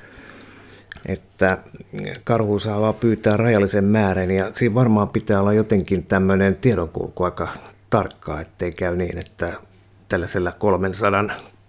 [1.05, 1.57] että
[2.23, 7.47] karhu saa vaan pyytää rajallisen määrän, ja siinä varmaan pitää olla jotenkin tämmöinen tiedonkulku aika
[7.89, 9.53] tarkkaa, ettei käy niin, että
[10.09, 11.11] tällaisella 300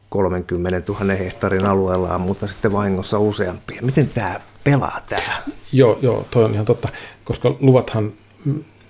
[0.09, 3.83] 30 000 hehtaarin alueella, mutta sitten vahingossa useampia.
[3.83, 5.43] Miten tämä pelaa tämä?
[5.73, 6.89] Joo, joo, toi on ihan totta,
[7.25, 8.13] koska luvathan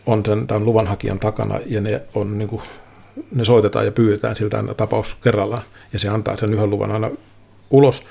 [0.07, 2.62] on tämän, tämän luvanhakijan takana ja ne, on, niin kuin,
[3.35, 5.62] ne soitetaan ja pyydetään siltä aina tapaus kerrallaan
[5.93, 7.11] ja se antaa sen yhden luvan aina
[7.71, 8.03] ulos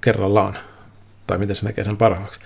[0.00, 0.58] kerrallaan,
[1.26, 2.40] tai miten se näkee sen parhaaksi.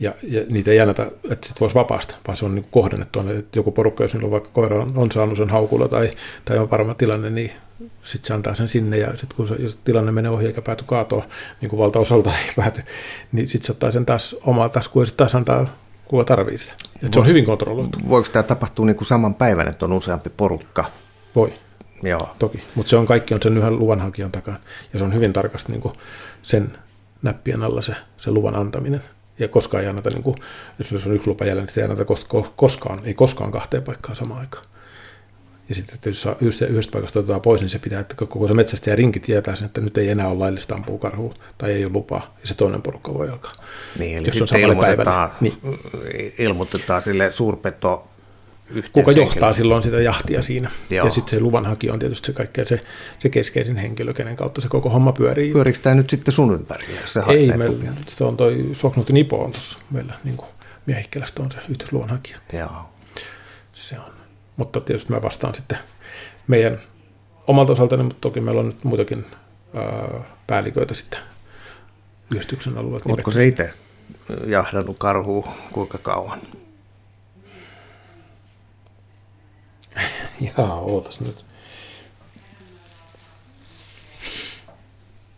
[0.00, 3.20] Ja, ja niitä ei anneta, että sit voisi vapaasta, vaan se on niin kohdennettu.
[3.20, 6.10] Että joku porukka, jos niillä on vaikka koira on, on saanut sen haukulla tai,
[6.44, 7.52] tai on varma tilanne, niin
[8.02, 10.84] sitten se antaa sen sinne ja sitten kun se, jos tilanne menee ohi eikä pääty
[10.86, 11.24] kaatoa,
[11.60, 12.82] niin kuin valtaosalta ei pääty,
[13.32, 15.66] niin sitten se ottaa sen taas omaa taskuun ja sitten taas antaa
[16.04, 16.72] kuka tarvii sitä.
[17.02, 17.98] Et se on hyvin kontrolloitu.
[18.08, 20.84] Voiko tämä tapahtua niin kuin saman päivän, että on useampi porukka?
[21.36, 21.52] Voi.
[22.02, 22.34] Joo.
[22.38, 24.60] Toki, mutta se on kaikki on sen yhden luvanhakijan takana
[24.92, 25.94] ja se on hyvin tarkasti niin kuin
[26.42, 26.72] sen
[27.22, 29.02] näppien alla se, se luvan antaminen.
[29.38, 30.36] Ja koskaan ei anneta, niin kuin,
[30.78, 32.04] jos on yksi lupa jäljellä, niin ei anneta
[32.56, 34.64] koskaan, ei koskaan kahteen paikkaan samaan aikaan.
[35.68, 38.54] Ja sitten, että jos yhdestä, yhdestä paikasta otetaan pois, niin se pitää, että koko se
[38.54, 41.84] metsästä ja rinki tietää sen, että nyt ei enää ole laillista ampua karhua tai ei
[41.84, 43.52] ole lupaa, ja se toinen porukka voi alkaa.
[43.98, 45.54] Niin, eli jos on ilmoitetaan, niin.
[46.38, 48.08] ilmoitetaan sille suurpeto
[48.92, 50.70] Kuka johtaa silloin sitä jahtia siinä.
[50.90, 51.06] Joo.
[51.06, 52.80] Ja sitten se luvanhakija on tietysti se kaikkein se,
[53.18, 55.52] se keskeisin henkilö, kenen kautta se koko homma pyörii.
[55.52, 57.00] Pyöriikö tämä nyt sitten sun ympärillä?
[57.04, 60.38] Se Ei, meillä, se on toi Soknut Nipo on tuossa meillä niin
[60.86, 62.38] Miehikkelästä on se yhteisluvanhakija.
[62.52, 62.88] Joo.
[63.72, 64.12] Se on.
[64.56, 65.78] Mutta tietysti mä vastaan sitten
[66.46, 66.80] meidän
[67.46, 69.24] omalta osaltani, mutta toki meillä on nyt muitakin
[69.74, 71.20] ää, päälliköitä sitten
[72.32, 73.08] yhdistyksen alueelta.
[73.08, 73.72] Oletko se itse
[74.46, 76.40] jahdannut karhua kuinka kauan?
[80.58, 81.44] Jaa, ootas nyt.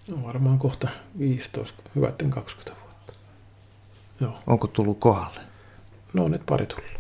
[0.09, 0.89] No varmaan kohta
[1.19, 3.13] 15, hyvätten 20 vuotta.
[4.21, 4.39] Joo.
[4.47, 5.41] Onko tullut kohdalle?
[6.15, 6.91] No nyt pari tullut.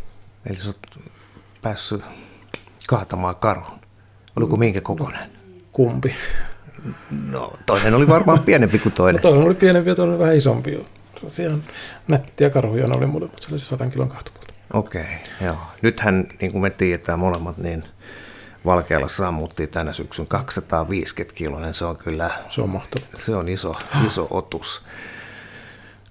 [0.46, 0.98] Eli sä oot
[1.62, 2.02] päässyt
[2.86, 3.78] kaatamaan karhun.
[4.36, 5.30] Oliko minkä kokoinen?
[5.72, 6.14] Kumpi?
[7.10, 9.14] No toinen oli varmaan pienempi kuin toinen.
[9.22, 10.86] No, toinen oli pienempi ja toinen vähän isompi.
[11.20, 11.62] Se on ihan
[12.08, 13.42] nättiä karhuja ne oli molemmat.
[13.42, 14.52] Se oli se sadan kilon kahtopuolta.
[14.72, 15.56] Okei, okay, joo.
[15.82, 17.84] Nythän, niin kuin me tiedetään molemmat, niin
[18.66, 21.74] Valkealla sammuttiin tänä syksyn 250 kiloinen.
[21.74, 22.30] Se on kyllä...
[22.50, 23.06] Se on mahtava.
[23.18, 24.82] Se on iso, iso otus.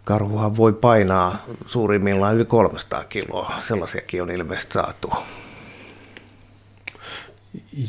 [0.03, 3.53] Karhuhan voi painaa suurimmillaan yli 300 kiloa.
[3.63, 5.13] Sellaisiakin on ilmeisesti saatu.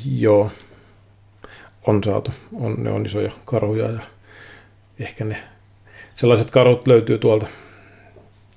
[0.04, 0.50] Joo,
[1.86, 2.30] on saatu.
[2.54, 4.00] On, ne on isoja karhuja ja
[4.98, 5.42] ehkä ne
[6.14, 7.46] sellaiset karhut löytyy tuolta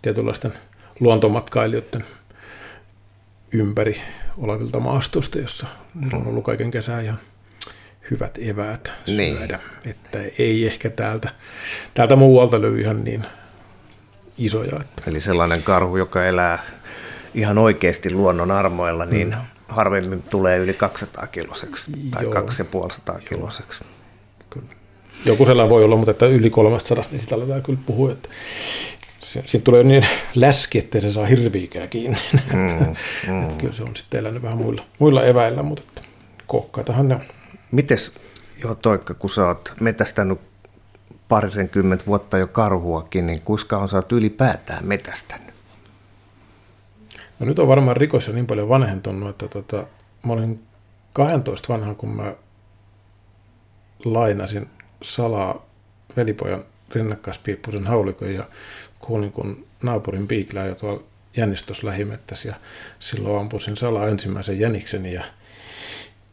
[0.02, 0.54] tietynlaisten
[1.00, 2.04] luontomatkailijoiden
[3.52, 4.02] ympäri
[4.38, 5.68] olevilta maastosta, jossa
[6.14, 7.14] on ollut kaiken kesää ja
[8.12, 9.38] hyvät eväät niin.
[9.38, 9.60] syödä.
[9.84, 9.92] Niin.
[9.92, 11.30] Että ei ehkä täältä,
[11.94, 13.26] täältä muualta löydy ihan niin
[14.38, 14.80] isoja.
[14.82, 15.04] Että.
[15.08, 16.64] Eli sellainen karhu, joka elää
[17.34, 19.36] ihan oikeasti luonnon armoilla, niin mm.
[19.68, 22.34] harvemmin tulee yli 200 kiloseksi tai Joo.
[22.34, 23.84] 250 kiloseksi.
[24.50, 24.68] Kyllä.
[25.26, 28.30] Joku sellainen voi olla, mutta että yli 300, niin sitä aletaan kyllä puhua, että
[29.30, 30.06] siitä tulee niin
[30.36, 32.18] läski, että se saa hirviikää kiinni.
[32.54, 32.96] Mm,
[33.28, 33.44] mm.
[33.44, 36.02] että kyllä se on sitten elänyt vähän muilla, muilla eväillä, mutta että
[36.48, 37.22] kokkaitahan ne on.
[37.72, 38.12] Mites,
[38.64, 40.40] joo Toikka, kun sä oot metästänyt
[41.28, 45.54] parisenkymmentä vuotta jo karhuakin, niin kuinka on sä oot ylipäätään metästänyt?
[47.40, 49.88] No nyt on varmaan rikos jo niin paljon vanhentunut, että tota,
[50.26, 50.64] mä olin
[51.14, 52.34] 12 vanha, kun mä
[54.06, 54.70] lainasin
[55.02, 55.66] salaa
[56.18, 58.46] velipojan rinnakkaispiippuisen haulikon ja
[59.00, 61.04] kuulin, kun naapurin piiklää jo tuolla
[61.38, 62.56] jännistössä lähimettässä ja
[63.00, 65.24] silloin ampusin salaa ensimmäisen jänikseni ja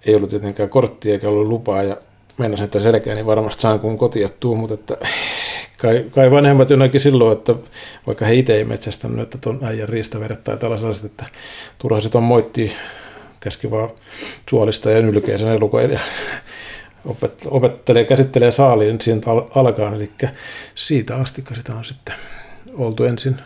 [0.07, 1.97] ei ollut tietenkään korttia eikä ollut lupaa ja
[2.39, 4.97] mennä että selkeäni varmasti saan kun kotia tuu, mutta että
[5.77, 7.55] kai, kai vanhemmat jonakin silloin, että
[8.07, 11.25] vaikka he itse ei metsästänyt, että tuon äijän riistavedet tai tällaiset, että
[11.79, 12.73] turha se on moitti,
[13.41, 13.91] käski vaan
[14.51, 16.01] suolista ja nylkeä elukoiden ja
[17.51, 20.11] opettelee, käsittelee saaliin siitä alkaa, eli
[20.75, 22.15] siitä asti sitä on sitten
[22.77, 23.37] oltu ensin,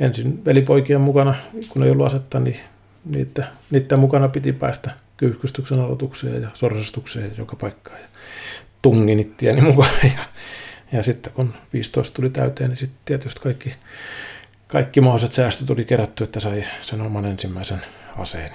[0.00, 1.34] ensin velipoikien mukana,
[1.68, 2.60] kun ei ollut asetta, niin
[3.04, 8.06] niitä, niiden mukana piti päästä kyyhkystyksen aloitukseen ja sorsastukseen joka paikkaan ja
[8.82, 9.98] tunginittiäni mukana.
[10.02, 10.24] Ja,
[10.92, 13.74] ja sitten kun 15 tuli täyteen, niin sitten tietysti kaikki,
[14.68, 17.80] kaikki mahdolliset säästöt tuli kerätty, että sai sen oman ensimmäisen
[18.16, 18.50] aseen.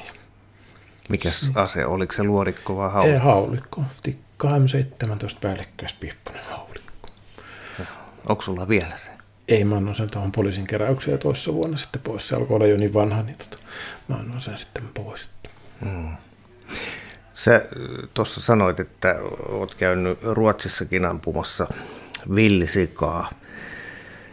[1.10, 1.86] Mikä ase?
[1.86, 3.14] Oliko se luorikko vai haulikko?
[3.14, 3.84] Ei, haulikko.
[4.04, 7.10] Tikka M17 päällekkäispihppunen haulikko.
[8.30, 9.17] Onko sulla vielä se?
[9.48, 12.28] Ei, mä annoin sen tuohon poliisin keräykseen toissa vuonna sitten pois.
[12.28, 13.58] Se alkoi olla jo niin vanha, niin tota,
[14.08, 15.30] mä annoin sen sitten pois.
[15.86, 16.10] Hmm.
[17.34, 17.66] Sä
[18.14, 19.16] tuossa sanoit, että
[19.50, 21.68] oot käynyt Ruotsissakin ampumassa
[22.36, 23.32] villisikaa,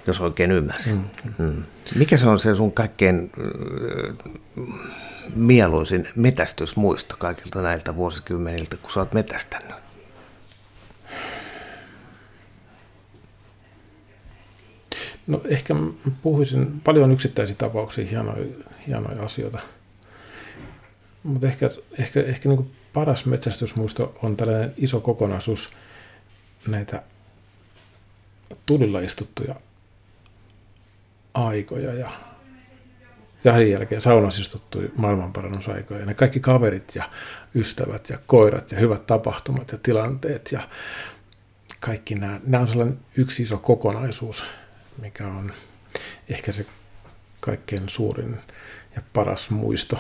[0.07, 1.11] jos oikein ymmärsin.
[1.39, 1.45] Mm.
[1.47, 1.63] Mm.
[1.95, 3.33] Mikä se on se sun kaikkein
[5.35, 9.84] mieluisin metästysmuisto kaikilta näiltä vuosikymmeniltä, kun sä oot metästänyt?
[15.27, 15.75] No ehkä
[16.23, 18.47] puhuisin paljon yksittäisiä tapauksia, hienoja,
[18.87, 19.59] hienoja asioita.
[21.23, 25.73] Mutta ehkä, ehkä, ehkä niin paras metsästysmuisto on tällainen iso kokonaisuus
[26.69, 27.03] näitä
[28.67, 29.55] tulilla istuttuja
[31.35, 32.11] aikoja ja
[33.45, 36.01] ja sen jälkeen saunassa istuttui maailmanparannusaikoja.
[36.01, 37.11] Ja ne kaikki kaverit ja
[37.55, 40.69] ystävät ja koirat ja hyvät tapahtumat ja tilanteet ja
[41.81, 44.45] kaikki nämä, nämä on sellainen yksi iso kokonaisuus,
[45.03, 45.53] mikä on
[46.29, 46.67] ehkä se
[47.41, 48.37] kaikkein suurin
[48.97, 49.99] ja paras muisto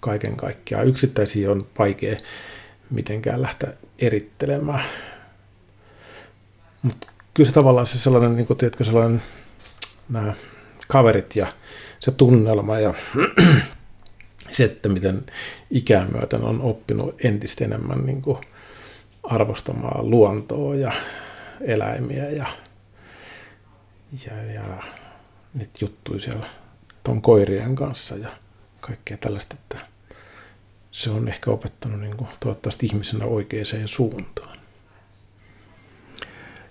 [0.00, 0.88] kaiken kaikkiaan.
[0.88, 2.16] Yksittäisiä on vaikea
[2.90, 4.84] mitenkään lähteä erittelemään.
[6.82, 9.22] Mutta kyllä se tavallaan se sellainen, niin kuin, tiedätkö, sellainen
[10.08, 10.34] nämä
[10.88, 11.46] kaverit ja
[12.00, 12.94] se tunnelma ja
[14.52, 15.24] se, että miten
[15.70, 18.38] ikään myöten on oppinut entistä enemmän niin kuin
[19.22, 20.92] arvostamaan luontoa ja
[21.60, 22.46] eläimiä ja,
[24.26, 24.82] ja, ja
[25.54, 26.46] niitä juttuja siellä
[27.04, 28.28] ton koirien kanssa ja
[28.80, 29.86] kaikkea tällaista, että
[30.92, 34.58] se on ehkä opettanut niin kuin, toivottavasti ihmisenä oikeaan suuntaan.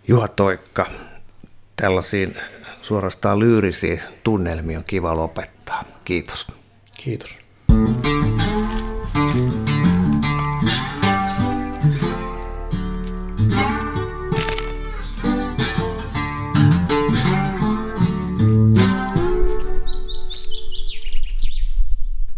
[0.08, 0.92] Juha Toikka,
[1.76, 2.38] tällaisiin
[2.82, 5.84] suorastaan lyyrisiä tunnelmia on kiva lopettaa.
[6.06, 6.48] Kiitos.
[6.98, 7.38] Kiitos.